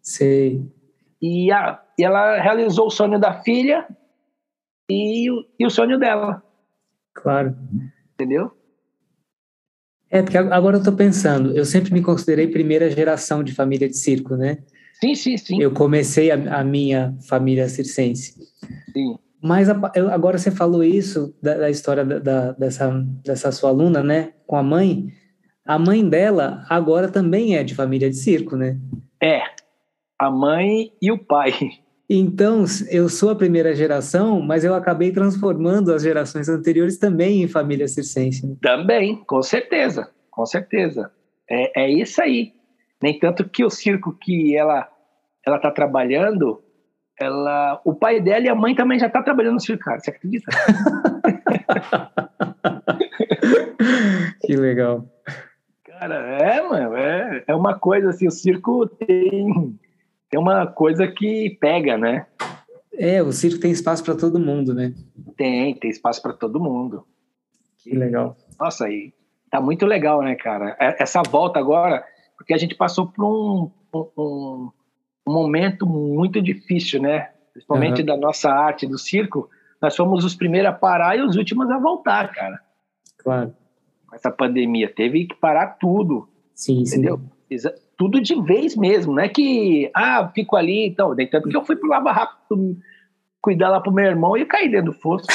Sei. 0.02 0.68
E, 1.22 1.52
a, 1.52 1.80
e 1.96 2.02
ela 2.02 2.40
realizou 2.40 2.88
o 2.88 2.90
sonho 2.90 3.20
da 3.20 3.42
filha 3.42 3.86
e, 4.90 5.28
e 5.56 5.64
o 5.64 5.70
sonho 5.70 6.00
dela. 6.00 6.42
Claro. 7.12 7.56
Entendeu? 8.14 8.50
É, 10.14 10.22
porque 10.22 10.38
agora 10.38 10.76
eu 10.76 10.78
estou 10.78 10.94
pensando, 10.94 11.56
eu 11.56 11.64
sempre 11.64 11.92
me 11.92 12.00
considerei 12.00 12.46
primeira 12.46 12.88
geração 12.88 13.42
de 13.42 13.52
família 13.52 13.88
de 13.88 13.96
circo, 13.96 14.36
né? 14.36 14.58
Sim, 15.00 15.12
sim, 15.16 15.36
sim. 15.36 15.60
Eu 15.60 15.72
comecei 15.72 16.30
a, 16.30 16.60
a 16.60 16.62
minha 16.62 17.12
família 17.28 17.68
circense. 17.68 18.32
Sim. 18.92 19.18
Mas 19.42 19.68
a, 19.68 19.72
agora 20.12 20.38
você 20.38 20.52
falou 20.52 20.84
isso, 20.84 21.34
da, 21.42 21.54
da 21.54 21.68
história 21.68 22.04
da, 22.04 22.20
da, 22.20 22.52
dessa, 22.52 22.92
dessa 23.24 23.50
sua 23.50 23.70
aluna, 23.70 24.04
né? 24.04 24.34
Com 24.46 24.54
a 24.54 24.62
mãe. 24.62 25.08
A 25.66 25.80
mãe 25.80 26.08
dela 26.08 26.64
agora 26.70 27.08
também 27.08 27.56
é 27.56 27.64
de 27.64 27.74
família 27.74 28.08
de 28.08 28.16
circo, 28.16 28.54
né? 28.54 28.78
É. 29.20 29.42
A 30.16 30.30
mãe 30.30 30.92
e 31.02 31.10
o 31.10 31.18
pai. 31.18 31.52
Então, 32.08 32.64
eu 32.90 33.08
sou 33.08 33.30
a 33.30 33.36
primeira 33.36 33.74
geração, 33.74 34.40
mas 34.40 34.62
eu 34.62 34.74
acabei 34.74 35.10
transformando 35.10 35.92
as 35.92 36.02
gerações 36.02 36.48
anteriores 36.48 36.98
também 36.98 37.42
em 37.42 37.48
família 37.48 37.88
circense. 37.88 38.46
Né? 38.46 38.56
Também, 38.60 39.24
com 39.24 39.42
certeza, 39.42 40.10
com 40.30 40.44
certeza. 40.44 41.10
É, 41.48 41.84
é 41.84 41.90
isso 41.90 42.20
aí. 42.20 42.52
Nem 43.02 43.18
tanto 43.18 43.48
que 43.48 43.64
o 43.64 43.70
circo 43.70 44.16
que 44.20 44.56
ela 44.56 44.88
ela 45.46 45.56
está 45.56 45.70
trabalhando, 45.70 46.62
ela, 47.20 47.78
o 47.84 47.94
pai 47.94 48.18
dela 48.20 48.46
e 48.46 48.48
a 48.48 48.54
mãe 48.54 48.74
também 48.74 48.98
já 48.98 49.10
tá 49.10 49.22
trabalhando 49.22 49.54
no 49.54 49.60
circo, 49.60 49.84
cara. 49.84 50.00
Você 50.00 50.10
acredita? 50.10 50.50
que 54.40 54.56
legal. 54.56 55.04
Cara, 55.84 56.14
é, 56.14 56.62
mano, 56.62 56.96
é, 56.96 57.44
é 57.46 57.54
uma 57.54 57.78
coisa 57.78 58.08
assim, 58.10 58.26
o 58.26 58.30
circo 58.30 58.86
tem 58.86 59.78
tem 60.34 60.38
uma 60.40 60.66
coisa 60.66 61.06
que 61.06 61.56
pega, 61.60 61.96
né? 61.96 62.26
É, 62.92 63.22
o 63.22 63.30
circo 63.30 63.60
tem 63.60 63.70
espaço 63.70 64.02
para 64.02 64.16
todo 64.16 64.40
mundo, 64.40 64.74
né? 64.74 64.92
Tem, 65.36 65.72
tem 65.76 65.88
espaço 65.88 66.20
para 66.20 66.32
todo 66.32 66.58
mundo. 66.58 67.06
Que 67.78 67.94
legal. 67.94 68.36
Nossa, 68.58 68.86
aí 68.86 69.12
tá 69.48 69.60
muito 69.60 69.86
legal, 69.86 70.22
né, 70.22 70.34
cara? 70.34 70.76
É, 70.80 71.00
essa 71.00 71.22
volta 71.22 71.60
agora, 71.60 72.04
porque 72.36 72.52
a 72.52 72.56
gente 72.56 72.74
passou 72.74 73.06
por 73.06 73.24
um, 73.24 73.70
um, 73.94 74.70
um 75.24 75.32
momento 75.32 75.86
muito 75.86 76.42
difícil, 76.42 77.00
né? 77.00 77.30
Principalmente 77.52 78.00
uhum. 78.00 78.06
da 78.06 78.16
nossa 78.16 78.50
arte 78.50 78.88
do 78.88 78.98
circo. 78.98 79.48
Nós 79.80 79.94
fomos 79.94 80.24
os 80.24 80.34
primeiros 80.34 80.70
a 80.70 80.72
parar 80.72 81.16
e 81.16 81.22
os 81.22 81.36
últimos 81.36 81.70
a 81.70 81.78
voltar, 81.78 82.32
cara. 82.32 82.58
Claro. 83.18 83.54
Essa 84.12 84.32
pandemia. 84.32 84.92
Teve 84.92 85.26
que 85.26 85.36
parar 85.36 85.76
tudo. 85.78 86.28
Sim, 86.56 86.80
entendeu? 86.80 87.18
sim 87.18 87.33
tudo 87.96 88.20
de 88.20 88.40
vez 88.42 88.76
mesmo, 88.76 89.14
não 89.14 89.22
é 89.22 89.28
que, 89.28 89.90
ah, 89.94 90.30
fico 90.34 90.56
ali, 90.56 90.86
então, 90.86 91.14
tanto 91.30 91.48
que 91.48 91.56
eu 91.56 91.64
fui 91.64 91.76
pro 91.76 91.88
Lava 91.88 92.12
Rápido 92.12 92.76
cuidar 93.40 93.68
lá 93.68 93.80
pro 93.80 93.92
meu 93.92 94.06
irmão 94.06 94.36
e 94.36 94.46
caí 94.46 94.70
dentro 94.70 94.92
do 94.92 94.98
fosso. 94.98 95.26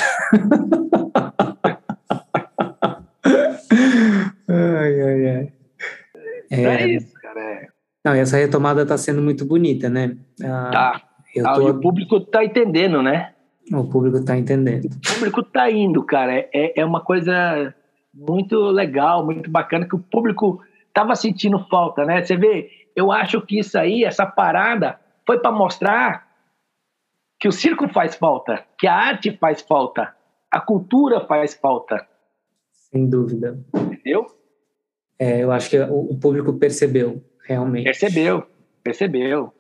ai, 4.48 5.02
ai, 5.02 5.28
ai. 5.28 5.54
É, 6.50 6.64
é 6.64 6.88
isso, 6.88 7.14
cara. 7.22 7.40
É. 7.40 7.68
Não, 8.04 8.14
essa 8.14 8.38
retomada 8.38 8.84
tá 8.84 8.98
sendo 8.98 9.22
muito 9.22 9.46
bonita, 9.46 9.88
né? 9.90 10.18
Ah, 10.44 10.70
tá. 10.72 11.02
Ah, 11.46 11.54
tô... 11.54 11.70
o 11.70 11.80
público 11.80 12.20
tá 12.20 12.44
entendendo, 12.44 13.04
né? 13.04 13.34
O 13.72 13.84
público 13.84 14.26
tá 14.26 14.36
entendendo. 14.36 14.86
O 14.86 15.14
público 15.14 15.44
tá 15.44 15.70
indo, 15.70 16.02
cara. 16.04 16.50
É, 16.52 16.82
é 16.82 16.86
uma 16.86 17.02
coisa 17.02 17.76
muito 18.12 18.58
legal, 18.72 19.24
muito 19.24 19.52
bacana 19.52 19.88
que 19.88 19.96
o 19.96 20.00
público 20.00 20.60
estava 20.90 21.16
sentindo 21.16 21.60
falta, 21.70 22.04
né? 22.04 22.22
Você 22.22 22.36
vê, 22.36 22.70
eu 22.96 23.12
acho 23.12 23.42
que 23.42 23.60
isso 23.60 23.78
aí, 23.78 24.04
essa 24.04 24.26
parada, 24.26 25.00
foi 25.26 25.40
para 25.40 25.52
mostrar 25.52 26.28
que 27.40 27.48
o 27.48 27.52
circo 27.52 27.88
faz 27.88 28.16
falta, 28.16 28.66
que 28.78 28.86
a 28.86 28.94
arte 28.94 29.32
faz 29.38 29.62
falta, 29.62 30.14
a 30.52 30.60
cultura 30.60 31.26
faz 31.26 31.54
falta. 31.54 32.06
Sem 32.72 33.10
dúvida. 33.10 33.58
Entendeu? 33.74 34.26
É, 35.18 35.44
eu 35.44 35.52
acho 35.52 35.70
que 35.70 35.80
o, 35.80 36.18
público 36.18 36.54
percebeu, 36.54 37.24
realmente. 37.46 37.86
Percebeu, 37.86 38.46
percebeu. 38.84 39.54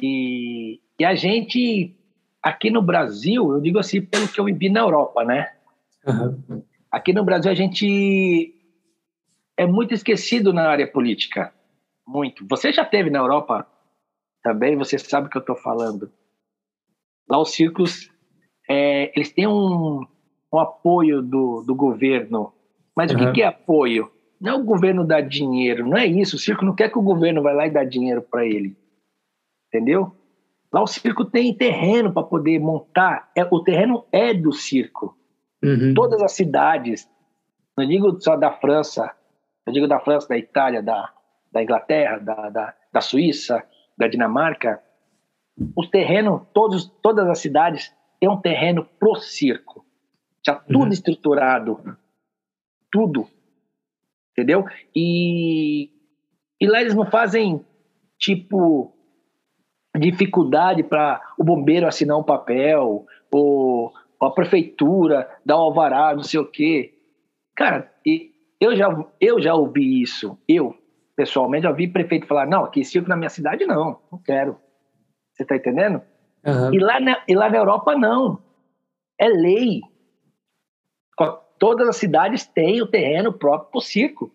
E, 0.00 0.80
e 0.98 1.04
a 1.04 1.14
gente, 1.14 1.94
aqui 2.42 2.70
no 2.70 2.82
Brasil, 2.82 3.52
eu 3.52 3.60
digo 3.60 3.78
assim, 3.78 4.02
pelo 4.02 4.28
que 4.28 4.40
eu 4.40 4.44
vivi 4.44 4.68
na 4.68 4.80
Europa, 4.80 5.24
né? 5.24 5.52
Uhum. 6.06 6.62
Aqui 6.90 7.12
no 7.12 7.24
Brasil, 7.24 7.50
a 7.50 7.54
gente 7.54 8.55
é 9.56 9.66
muito 9.66 9.94
esquecido 9.94 10.52
na 10.52 10.68
área 10.68 10.86
política. 10.86 11.52
Muito. 12.06 12.46
Você 12.48 12.72
já 12.72 12.84
teve 12.84 13.10
na 13.10 13.18
Europa 13.18 13.66
também, 14.42 14.76
você 14.76 14.98
sabe 14.98 15.26
o 15.26 15.30
que 15.30 15.36
eu 15.36 15.40
estou 15.40 15.56
falando. 15.56 16.10
Lá 17.28 17.40
os 17.40 17.52
círculos, 17.52 18.10
é, 18.68 19.12
eles 19.16 19.32
têm 19.32 19.46
um, 19.46 20.06
um 20.52 20.58
apoio 20.58 21.22
do, 21.22 21.62
do 21.66 21.74
governo. 21.74 22.52
Mas 22.94 23.10
uhum. 23.10 23.16
o 23.16 23.20
que, 23.20 23.32
que 23.32 23.42
é 23.42 23.46
apoio? 23.46 24.10
Não 24.40 24.52
é 24.52 24.54
o 24.54 24.64
governo 24.64 25.04
dar 25.04 25.22
dinheiro, 25.22 25.86
não 25.88 25.96
é 25.96 26.06
isso. 26.06 26.36
O 26.36 26.38
circo 26.38 26.64
não 26.64 26.74
quer 26.74 26.90
que 26.90 26.98
o 26.98 27.02
governo 27.02 27.42
vá 27.42 27.52
lá 27.52 27.66
e 27.66 27.70
dá 27.70 27.82
dinheiro 27.82 28.22
para 28.22 28.46
ele. 28.46 28.76
Entendeu? 29.68 30.14
Lá 30.72 30.82
o 30.82 30.86
circo 30.86 31.24
tem 31.24 31.54
terreno 31.54 32.12
para 32.12 32.22
poder 32.22 32.58
montar. 32.60 33.30
É, 33.34 33.44
o 33.50 33.60
terreno 33.60 34.04
é 34.12 34.34
do 34.34 34.52
circo. 34.52 35.16
Uhum. 35.62 35.94
Todas 35.94 36.22
as 36.22 36.32
cidades, 36.32 37.08
não 37.76 37.86
digo 37.86 38.20
só 38.20 38.36
da 38.36 38.52
França, 38.52 39.12
eu 39.66 39.72
digo 39.72 39.88
da 39.88 39.98
França, 39.98 40.28
da 40.28 40.38
Itália, 40.38 40.82
da, 40.82 41.12
da 41.52 41.62
Inglaterra, 41.62 42.18
da, 42.18 42.50
da, 42.50 42.74
da 42.92 43.00
Suíça, 43.00 43.62
da 43.98 44.06
Dinamarca, 44.06 44.80
os 45.74 45.88
terrenos, 45.88 46.42
todos, 46.52 46.86
todas 47.02 47.26
as 47.28 47.38
cidades 47.38 47.92
têm 48.20 48.28
um 48.28 48.40
terreno 48.40 48.84
pro 48.98 49.16
circo. 49.16 49.84
Já 50.44 50.54
tudo 50.54 50.84
uhum. 50.84 50.92
estruturado. 50.92 51.98
Tudo. 52.92 53.26
Entendeu? 54.32 54.64
E, 54.94 55.90
e 56.60 56.66
lá 56.68 56.80
eles 56.80 56.94
não 56.94 57.06
fazem, 57.06 57.64
tipo, 58.18 58.94
dificuldade 59.98 60.82
para 60.84 61.20
o 61.38 61.42
bombeiro 61.42 61.86
assinar 61.86 62.18
um 62.18 62.22
papel, 62.22 63.06
ou, 63.32 63.92
ou 64.20 64.28
a 64.28 64.30
prefeitura 64.30 65.28
dar 65.44 65.56
um 65.56 65.62
alvará, 65.62 66.14
não 66.14 66.22
sei 66.22 66.38
o 66.38 66.46
quê. 66.46 66.94
Cara, 67.56 67.90
e 68.04 68.35
eu 68.60 68.74
já, 68.74 68.88
eu 69.20 69.40
já 69.40 69.54
ouvi 69.54 70.02
isso, 70.02 70.38
eu, 70.48 70.74
pessoalmente, 71.14 71.64
já 71.64 71.70
ouvi 71.70 71.88
prefeito 71.88 72.26
falar, 72.26 72.46
não, 72.46 72.64
aqui 72.64 72.84
circo 72.84 73.08
na 73.08 73.16
minha 73.16 73.28
cidade 73.28 73.66
não, 73.66 74.00
não 74.10 74.18
quero. 74.18 74.56
Você 75.32 75.42
está 75.42 75.56
entendendo? 75.56 76.00
Uhum. 76.44 76.74
E, 76.74 76.78
lá 76.78 76.98
na, 77.00 77.22
e 77.28 77.34
lá 77.34 77.50
na 77.50 77.56
Europa 77.58 77.94
não. 77.94 78.42
É 79.18 79.28
lei. 79.28 79.80
Todas 81.58 81.88
as 81.88 81.96
cidades 81.96 82.46
têm 82.46 82.80
o 82.80 82.86
terreno 82.86 83.32
próprio 83.32 83.70
para 83.70 83.78
o 83.78 83.82
circo. 83.82 84.30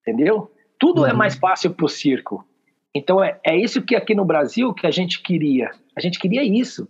Entendeu? 0.00 0.50
Tudo 0.78 1.04
é 1.04 1.08
uhum. 1.08 1.14
é 1.14 1.16
mais 1.16 1.36
fácil 1.36 1.72
para 1.72 1.86
o 1.86 1.88
circo. 1.88 2.46
Então 2.94 3.22
é, 3.22 3.38
é 3.44 3.56
isso 3.56 3.82
que 3.82 3.96
aqui 3.96 4.14
no 4.14 4.24
Brasil 4.24 4.74
que 4.74 4.86
a 4.86 4.90
gente 4.90 5.22
queria. 5.22 5.70
A 5.96 6.00
gente 6.00 6.18
queria 6.18 6.42
isso. 6.42 6.88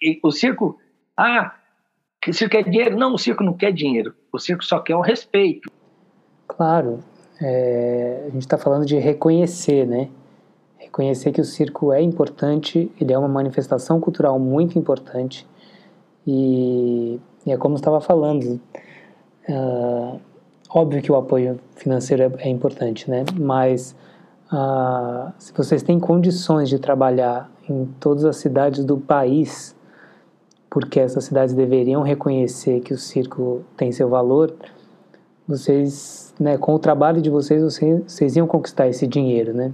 E 0.00 0.18
o 0.22 0.30
circo, 0.30 0.78
ah, 1.16 1.54
o 2.26 2.32
circo 2.32 2.52
quer 2.52 2.64
dinheiro? 2.64 2.96
Não, 2.96 3.14
o 3.14 3.18
circo 3.18 3.42
não 3.42 3.54
quer 3.54 3.72
dinheiro. 3.72 4.14
O 4.32 4.38
circo 4.38 4.64
só 4.64 4.80
quer 4.80 4.96
o 4.96 5.00
respeito. 5.00 5.70
Claro, 6.46 7.00
é, 7.40 8.24
a 8.26 8.30
gente 8.30 8.42
está 8.42 8.56
falando 8.56 8.86
de 8.86 8.96
reconhecer, 8.98 9.86
né? 9.86 10.08
Reconhecer 10.78 11.32
que 11.32 11.40
o 11.40 11.44
circo 11.44 11.92
é 11.92 12.00
importante, 12.00 12.90
ele 13.00 13.12
é 13.12 13.18
uma 13.18 13.28
manifestação 13.28 14.00
cultural 14.00 14.38
muito 14.38 14.78
importante 14.78 15.46
e, 16.26 17.20
e 17.44 17.52
é 17.52 17.56
como 17.56 17.74
estava 17.74 18.00
falando, 18.00 18.60
Uh, 19.48 20.18
óbvio 20.68 21.00
que 21.00 21.12
o 21.12 21.14
apoio 21.14 21.60
financeiro 21.76 22.22
é, 22.24 22.48
é 22.48 22.48
importante, 22.48 23.08
né? 23.08 23.24
Mas 23.38 23.94
uh, 24.52 25.32
se 25.38 25.52
vocês 25.52 25.82
têm 25.82 26.00
condições 26.00 26.68
de 26.68 26.78
trabalhar 26.78 27.50
em 27.68 27.86
todas 28.00 28.24
as 28.24 28.36
cidades 28.36 28.84
do 28.84 28.98
país, 28.98 29.74
porque 30.68 30.98
essas 30.98 31.24
cidades 31.24 31.54
deveriam 31.54 32.02
reconhecer 32.02 32.80
que 32.80 32.92
o 32.92 32.98
circo 32.98 33.62
tem 33.76 33.92
seu 33.92 34.08
valor, 34.08 34.52
vocês, 35.46 36.34
né, 36.40 36.58
com 36.58 36.74
o 36.74 36.78
trabalho 36.78 37.22
de 37.22 37.30
vocês, 37.30 37.62
vocês, 37.62 38.02
vocês 38.02 38.36
iam 38.36 38.46
conquistar 38.46 38.88
esse 38.88 39.06
dinheiro, 39.06 39.54
né? 39.54 39.72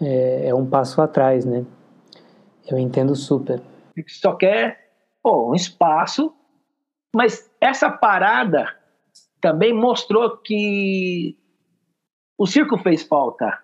É, 0.00 0.48
é 0.48 0.54
um 0.54 0.66
passo 0.66 1.00
atrás, 1.00 1.44
né? 1.44 1.64
Eu 2.68 2.78
entendo 2.78 3.14
super. 3.14 3.60
Só 4.08 4.34
quer 4.34 4.84
pô, 5.22 5.50
um 5.50 5.54
espaço, 5.54 6.32
mas 7.14 7.50
essa 7.60 7.90
parada 7.90 8.66
também 9.40 9.72
mostrou 9.72 10.36
que 10.38 11.36
o 12.36 12.46
circo 12.46 12.76
fez 12.78 13.02
falta, 13.02 13.58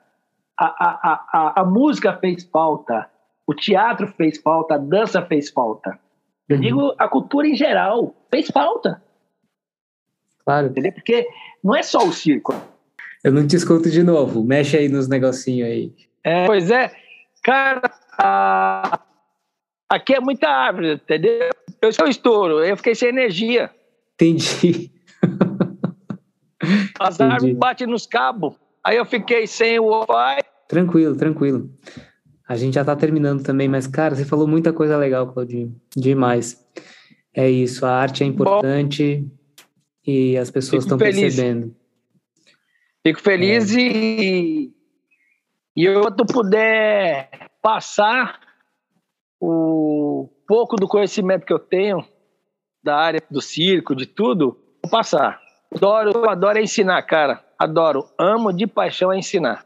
a, 0.59 0.66
a, 0.66 1.27
a, 1.33 1.61
a 1.62 1.64
música 1.64 2.16
fez 2.19 2.45
falta, 2.45 3.11
o 3.47 3.55
teatro 3.55 4.07
fez 4.09 4.40
falta, 4.40 4.75
a 4.75 4.79
dança 4.79 5.23
fez 5.23 5.51
falta. 5.51 5.99
Eu 6.49 6.57
uhum. 6.57 6.62
digo 6.62 6.95
a 6.99 7.09
cultura 7.09 7.47
em 7.47 7.55
geral 7.55 8.14
fez 8.31 8.49
falta. 8.49 9.03
Claro. 10.44 10.68
Entendeu? 10.68 10.92
Porque 10.92 11.26
não 11.62 11.76
é 11.76 11.83
só 11.83 12.07
o 12.07 12.12
circo. 12.12 12.55
Eu 13.22 13.33
não 13.33 13.46
te 13.46 13.57
escuto 13.57 13.90
de 13.90 14.03
novo. 14.03 14.42
Mexe 14.42 14.76
aí 14.76 14.88
nos 14.88 15.09
negocinhos 15.09 15.68
aí. 15.68 15.92
É, 16.24 16.46
pois 16.46 16.70
é. 16.70 16.90
Cara, 17.42 17.90
a... 18.18 19.00
aqui 19.88 20.14
é 20.14 20.20
muita 20.20 20.48
árvore, 20.48 20.94
entendeu? 20.94 21.50
Eu 21.81 21.92
sou 21.92 22.07
estouro, 22.07 22.62
eu 22.62 22.76
fiquei 22.76 22.94
sem 22.94 23.09
energia. 23.09 23.70
Entendi. 24.14 24.90
As 26.98 27.14
Entendi. 27.14 27.33
árvores 27.33 27.57
batem 27.57 27.87
nos 27.87 28.07
cabos. 28.07 28.55
Aí 28.85 28.96
eu 28.96 29.05
fiquei 29.05 29.46
sem 29.46 29.79
o 29.79 29.87
Wi-Fi. 29.87 30.42
Tranquilo, 30.68 31.16
tranquilo. 31.16 31.70
A 32.46 32.57
gente 32.57 32.74
já 32.74 32.85
tá 32.85 32.94
terminando 32.94 33.42
também, 33.42 33.68
mas, 33.68 33.87
cara, 33.87 34.14
você 34.14 34.24
falou 34.24 34.46
muita 34.46 34.72
coisa 34.72 34.96
legal, 34.96 35.33
Claudinho. 35.33 35.74
Demais. 35.96 36.62
É 37.35 37.48
isso, 37.48 37.87
a 37.87 37.92
arte 37.92 38.24
é 38.24 38.26
importante 38.26 39.18
Bom, 39.18 39.39
e 40.11 40.37
as 40.37 40.51
pessoas 40.51 40.85
estão 40.85 40.99
percebendo. 40.99 41.75
Fico 43.07 43.20
feliz 43.20 43.75
é. 43.75 43.81
e, 43.81 44.73
e 45.77 45.85
eu 45.85 46.11
tu 46.11 46.27
puder 46.27 47.31
passar 47.62 48.40
o 49.40 50.29
pouco 50.46 50.77
do 50.77 50.88
conhecimento 50.88 51.46
que 51.46 51.53
eu 51.53 51.59
tenho 51.59 52.05
da 52.83 52.96
área 52.96 53.23
do 53.31 53.40
circo, 53.40 53.94
de 53.94 54.07
tudo, 54.07 54.59
vou 54.83 54.90
passar. 54.90 55.40
Adoro, 55.73 56.11
eu 56.12 56.29
adoro 56.29 56.59
ensinar, 56.59 57.01
cara. 57.03 57.44
Adoro, 57.59 58.09
amo 58.18 58.53
de 58.53 58.66
paixão 58.66 59.11
a 59.11 59.16
ensinar. 59.16 59.64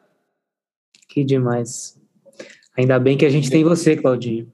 Que 1.09 1.25
demais. 1.25 1.99
Ainda 2.77 2.99
bem 2.99 3.17
que 3.17 3.25
a 3.25 3.31
gente 3.31 3.49
tem 3.51 3.65
você, 3.65 3.97
Claudinho. 3.97 4.53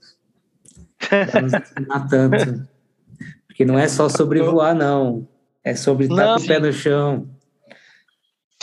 Pra 0.98 1.42
nos 1.42 1.52
ensinar 1.52 2.08
tanto. 2.08 2.68
Porque 3.48 3.64
não 3.64 3.78
é 3.78 3.88
só 3.88 4.08
sobre 4.08 4.40
voar, 4.42 4.74
não. 4.74 5.26
É 5.62 5.74
sobre 5.74 6.04
estar 6.04 6.16
não, 6.16 6.36
com 6.36 6.44
o 6.44 6.46
pé 6.46 6.58
no 6.58 6.72
chão. 6.72 7.28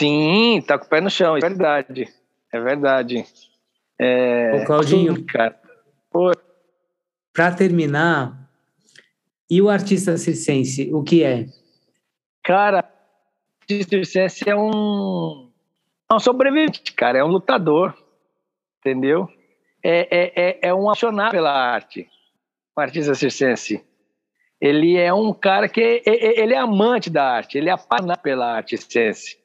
Sim, 0.00 0.62
tá 0.66 0.78
com 0.78 0.86
o 0.86 0.88
pé 0.88 1.00
no 1.00 1.10
chão, 1.10 1.36
é 1.36 1.40
verdade. 1.40 2.08
É 2.52 2.60
verdade. 2.60 3.24
É... 3.98 4.62
Ô, 4.62 4.64
Claudinho, 4.64 5.24
cara. 5.24 5.60
Para 7.32 7.52
terminar, 7.52 8.48
e 9.50 9.62
o 9.62 9.68
artista 9.68 10.16
circense, 10.16 10.90
o 10.92 11.02
que 11.02 11.22
é? 11.22 11.46
Cara, 12.42 12.78
o 12.78 13.62
artista 13.62 13.90
circense 13.90 14.48
é 14.48 14.56
um, 14.56 15.50
é 16.10 16.14
um 16.14 16.18
sobrevivente, 16.18 16.92
cara, 16.92 17.18
é 17.18 17.24
um 17.24 17.28
lutador, 17.28 17.94
entendeu? 18.78 19.28
É, 19.82 20.08
é, 20.10 20.32
é, 20.36 20.58
é 20.68 20.74
um 20.74 20.88
apaixonado 20.88 21.30
pela 21.30 21.52
arte, 21.52 22.08
o 22.76 22.80
artista 22.80 23.14
circense. 23.14 23.84
Ele 24.60 24.96
é 24.96 25.12
um 25.12 25.32
cara 25.32 25.68
que 25.68 26.02
ele 26.04 26.52
é 26.52 26.58
amante 26.58 27.08
da 27.08 27.24
arte, 27.24 27.56
ele 27.56 27.68
é 27.68 27.72
apaixonado 27.72 28.20
pela 28.20 28.54
arte 28.54 28.76
circense. 28.76 29.38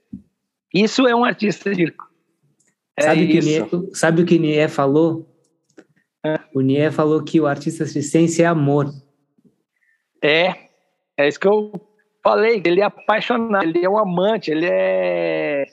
Isso 0.74 1.08
é 1.08 1.16
um 1.16 1.24
artista 1.24 1.74
circo. 1.74 2.10
É 2.98 3.04
sabe, 3.04 3.38
isso. 3.38 3.90
Que 3.92 3.96
sabe 3.96 4.22
o 4.24 4.26
que 4.26 4.40
Nier 4.40 4.70
falou? 4.70 5.28
É. 6.26 6.40
O 6.54 6.62
Nier 6.62 6.92
falou 6.92 7.24
que 7.24 7.40
o 7.40 7.46
artista 7.46 7.86
circense 7.86 8.42
é 8.42 8.46
amor. 8.46 8.92
É, 10.24 10.56
é 11.18 11.28
isso 11.28 11.40
que 11.40 11.48
eu 11.48 11.72
falei. 12.24 12.62
Ele 12.66 12.82
é 12.82 12.86
apaixonado, 12.86 13.64
ele 13.64 13.86
é 13.86 13.90
um 13.90 13.98
amante, 13.98 14.50
ele 14.50 14.68
é. 14.68 15.66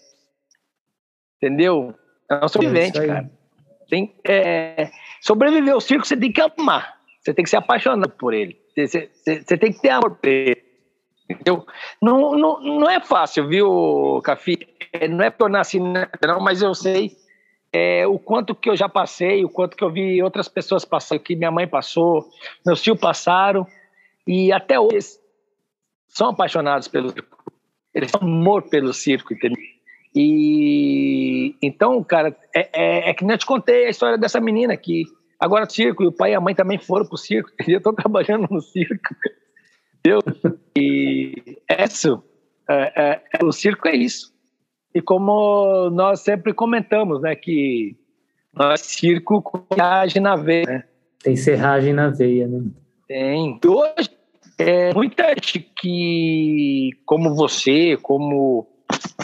Entendeu? 1.36 1.94
É 2.30 2.44
um 2.44 2.48
sobrevivente, 2.48 2.98
é 2.98 3.06
cara. 3.06 3.30
Tem, 3.88 4.14
é... 4.26 4.90
Sobreviver 5.22 5.72
ao 5.72 5.80
circo, 5.80 6.06
você 6.06 6.16
tem 6.16 6.30
que 6.30 6.40
amar. 6.40 6.99
Você 7.20 7.34
tem 7.34 7.42
que 7.42 7.50
ser 7.50 7.56
apaixonado 7.56 8.10
por 8.12 8.32
ele. 8.32 8.58
Você, 8.74 9.10
você, 9.12 9.42
você 9.42 9.58
tem 9.58 9.72
que 9.72 9.80
ter 9.80 9.90
amor 9.90 10.16
por 10.16 10.28
ele. 10.28 10.62
Entendeu? 11.28 11.64
Não, 12.02 12.36
não, 12.36 12.60
não 12.60 12.90
é 12.90 13.00
fácil, 13.00 13.46
viu, 13.46 14.20
Cafi? 14.24 14.58
É, 14.92 15.06
não 15.06 15.24
é 15.24 15.30
tornar 15.30 15.60
assim, 15.60 15.78
não, 15.78 16.40
mas 16.40 16.60
eu 16.60 16.74
sei 16.74 17.12
é, 17.72 18.04
o 18.06 18.18
quanto 18.18 18.54
que 18.54 18.68
eu 18.68 18.76
já 18.76 18.88
passei, 18.88 19.44
o 19.44 19.48
quanto 19.48 19.76
que 19.76 19.84
eu 19.84 19.90
vi 19.90 20.20
outras 20.22 20.48
pessoas 20.48 20.84
passando, 20.84 21.20
que 21.20 21.36
minha 21.36 21.50
mãe 21.50 21.68
passou, 21.68 22.28
meus 22.66 22.82
tios 22.82 22.98
passaram, 22.98 23.64
e 24.26 24.52
até 24.52 24.80
hoje 24.80 25.20
são 26.08 26.30
apaixonados 26.30 26.88
pelo 26.88 27.10
circo. 27.10 27.38
Eles 27.94 28.10
têm 28.10 28.20
amor 28.22 28.68
pelo 28.68 28.92
circo, 28.92 29.32
entendeu? 29.32 29.62
E 30.14 31.54
então, 31.62 32.02
cara, 32.02 32.36
é, 32.54 32.68
é, 32.72 33.10
é 33.10 33.14
que 33.14 33.24
nem 33.24 33.34
eu 33.34 33.38
te 33.38 33.46
contei 33.46 33.86
a 33.86 33.90
história 33.90 34.18
dessa 34.18 34.40
menina 34.40 34.76
que 34.76 35.04
agora 35.40 35.64
o 35.64 35.70
circo, 35.70 36.02
e 36.02 36.06
o 36.06 36.12
pai 36.12 36.32
e 36.32 36.34
a 36.34 36.40
mãe 36.40 36.54
também 36.54 36.78
foram 36.78 37.06
pro 37.06 37.16
circo, 37.16 37.50
entendeu? 37.54 37.78
Estão 37.78 37.94
trabalhando 37.94 38.46
no 38.50 38.60
circo, 38.60 39.14
entendeu? 39.98 40.20
E 40.76 41.58
é 41.68 41.84
isso, 41.84 42.22
é, 42.68 43.20
é, 43.40 43.44
o 43.44 43.50
circo 43.50 43.88
é 43.88 43.96
isso. 43.96 44.32
E 44.94 45.00
como 45.00 45.88
nós 45.90 46.20
sempre 46.20 46.52
comentamos, 46.52 47.22
né, 47.22 47.34
que 47.34 47.96
nós 48.52 48.80
circo 48.80 49.40
com 49.40 49.64
serragem 49.72 50.20
na 50.20 50.36
veia, 50.36 50.66
né? 50.66 50.84
Tem 51.22 51.36
serragem 51.36 51.92
na 51.92 52.08
veia, 52.08 52.48
né? 52.48 52.62
Tem. 53.06 53.60
E 53.62 53.68
hoje, 53.68 54.10
é, 54.58 54.92
muita 54.94 55.28
gente 55.28 55.60
que, 55.60 56.90
como 57.04 57.34
você, 57.34 57.96
como 57.98 58.66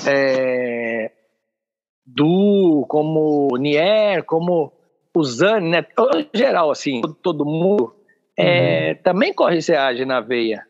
é, 0.07 1.11
Du, 2.05 2.85
como 2.89 3.49
Nier, 3.59 4.25
como 4.25 4.73
o 5.17 5.25
Zane, 5.25 5.71
né? 5.71 5.87
Em 6.15 6.39
geral, 6.39 6.71
assim, 6.71 7.01
todo, 7.01 7.15
todo 7.15 7.45
mundo, 7.47 7.97
é, 8.37 8.91
uhum. 8.91 9.03
também 9.03 9.33
corre 9.33 9.63
serragem 9.63 10.05
na 10.05 10.21
veia. 10.21 10.63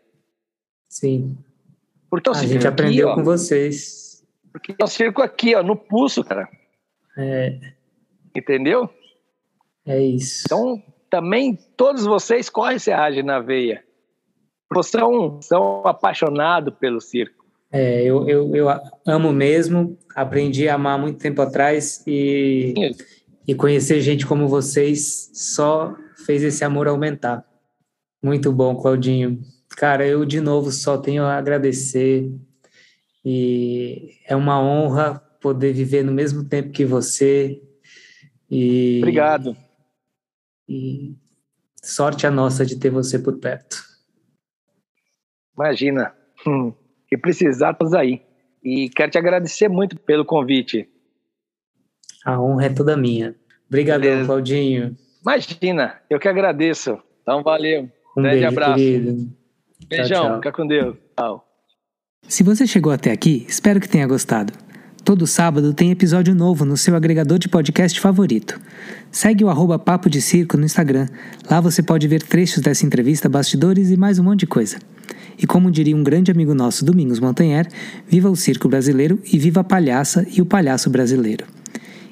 Sim. 0.89 1.37
Porque 2.09 2.31
a 2.31 2.35
gente 2.35 2.65
aprendeu 2.65 3.09
aqui, 3.09 3.15
com 3.17 3.23
ó, 3.23 3.25
vocês. 3.25 4.25
Porque 4.53 4.73
é 4.79 4.85
o 4.85 4.87
circo 4.87 5.21
aqui, 5.21 5.57
ó, 5.57 5.65
no 5.65 5.75
pulso, 5.75 6.23
cara. 6.23 6.49
É. 7.19 7.59
Entendeu? 8.37 8.89
É 9.85 10.01
isso. 10.01 10.45
Então, 10.47 10.81
também 11.11 11.59
todos 11.77 12.05
vocês 12.05 12.49
correm 12.49 12.79
serragem 12.79 13.25
na 13.25 13.41
veia. 13.41 13.83
Vocês 14.73 15.03
são, 15.03 15.43
são 15.43 15.83
apaixonados 15.85 16.73
pelo 16.79 17.01
circo. 17.01 17.45
É, 17.73 18.05
eu, 18.05 18.29
eu, 18.29 18.55
eu 18.55 18.69
amo 19.05 19.33
mesmo, 19.33 19.99
aprendi 20.15 20.69
a 20.69 20.77
amar 20.77 21.01
muito 21.01 21.19
tempo 21.19 21.43
atrás 21.43 22.05
e, 22.07 22.73
e 23.47 23.55
conhecer 23.55 24.01
gente 24.01 24.27
como 24.27 24.49
vocês 24.49 25.31
só 25.33 25.95
fez 26.25 26.43
esse 26.43 26.65
amor 26.65 26.89
aumentar. 26.89 27.45
Muito 28.23 28.53
bom, 28.53 28.75
Claudinho. 28.75 29.41
Cara, 29.77 30.07
eu 30.07 30.25
de 30.25 30.41
novo 30.41 30.73
só 30.73 30.99
tenho 30.99 31.23
a 31.23 31.37
agradecer 31.37 32.33
e 33.25 34.19
é 34.27 34.35
uma 34.35 34.61
honra 34.61 35.19
poder 35.41 35.73
viver 35.73 36.03
no 36.03 36.13
mesmo 36.13 36.45
tempo 36.45 36.73
que 36.73 36.85
você. 36.85 37.63
E, 38.51 38.99
Obrigado. 38.99 39.57
E 40.69 41.15
sorte 41.83 42.27
a 42.27 42.31
nossa 42.31 42.67
de 42.67 42.77
ter 42.77 42.91
você 42.91 43.19
por 43.19 43.39
perto. 43.39 43.85
Imagina. 45.57 46.15
Hum, 46.47 46.73
que 47.09 47.17
precisar, 47.17 47.73
estamos 47.73 47.95
aí. 47.95 48.23
E 48.63 48.89
quero 48.91 49.11
te 49.11 49.19
agradecer 49.19 49.69
muito 49.69 49.97
pelo 49.97 50.25
convite. 50.25 50.89
A 52.27 52.43
honra 52.43 52.67
é 52.67 52.69
toda 52.71 52.97
minha. 52.97 53.37
Obrigado, 53.69 54.03
Claudinho. 54.27 54.97
Imagina, 55.23 55.95
eu 56.11 56.19
que 56.19 56.27
agradeço. 56.27 56.99
Então, 57.23 57.41
valeu. 57.41 57.89
Um 58.17 58.23
Grande 58.23 58.41
beijo, 58.41 58.49
abraço. 58.49 58.75
Querido. 58.75 59.29
Beijão, 59.89 60.09
tchau, 60.09 60.25
tchau. 60.25 60.37
fica 60.37 60.53
com 60.53 60.67
Deus. 60.67 60.97
Tchau. 61.17 61.45
Se 62.27 62.43
você 62.43 62.67
chegou 62.67 62.93
até 62.93 63.13
aqui, 63.13 63.47
espero 63.49 63.79
que 63.79 63.89
tenha 63.89 64.09
gostado. 64.09 64.53
Todo 65.05 65.25
sábado 65.25 65.73
tem 65.73 65.93
episódio 65.93 66.35
novo 66.35 66.65
no 66.65 66.77
seu 66.77 66.97
agregador 66.97 67.39
de 67.39 67.49
podcast 67.49 68.01
favorito. 68.01 68.61
Segue 69.13 69.45
o 69.45 69.49
arroba 69.49 69.79
Papo 69.79 70.11
de 70.11 70.21
Circo 70.21 70.57
no 70.57 70.65
Instagram. 70.65 71.07
Lá 71.49 71.61
você 71.61 71.81
pode 71.81 72.09
ver 72.09 72.23
trechos 72.23 72.61
dessa 72.61 72.85
entrevista, 72.85 73.29
bastidores 73.29 73.93
e 73.93 73.97
mais 73.97 74.19
um 74.19 74.25
monte 74.25 74.41
de 74.41 74.47
coisa. 74.49 74.79
E 75.39 75.47
como 75.47 75.71
diria 75.71 75.95
um 75.95 76.03
grande 76.03 76.33
amigo 76.33 76.55
nosso, 76.55 76.85
Domingos 76.85 77.21
Montanher, 77.21 77.69
viva 78.09 78.29
o 78.29 78.35
circo 78.35 78.69
brasileiro 78.69 79.21
e 79.33 79.39
viva 79.39 79.61
a 79.61 79.65
palhaça 79.65 80.27
e 80.29 80.43
o 80.43 80.47
palhaço 80.47 80.91
brasileiro. 80.91 81.56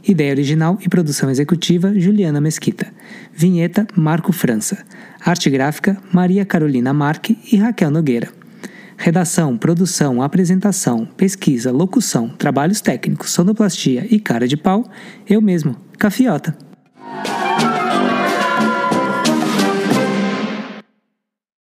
Ideia 0.07 0.33
original 0.33 0.77
e 0.83 0.89
produção 0.89 1.31
executiva 1.31 1.99
Juliana 1.99 2.39
Mesquita. 2.39 2.93
Vinheta 3.33 3.87
Marco 3.97 4.33
França. 4.33 4.85
Arte 5.25 5.49
gráfica 5.49 5.97
Maria 6.13 6.45
Carolina 6.45 6.93
Marque 6.93 7.39
e 7.51 7.57
Raquel 7.57 7.91
Nogueira. 7.91 8.29
Redação, 8.99 9.57
produção, 9.57 10.21
apresentação, 10.21 11.07
pesquisa, 11.17 11.73
locução, 11.73 12.29
trabalhos 12.29 12.83
técnicos, 12.83 13.31
sonoplastia 13.31 14.07
e 14.11 14.21
cara 14.21 14.47
de 14.47 14.59
pau, 14.59 14.85
eu 15.27 15.41
mesmo, 15.41 15.75
Cafiota. 15.99 16.55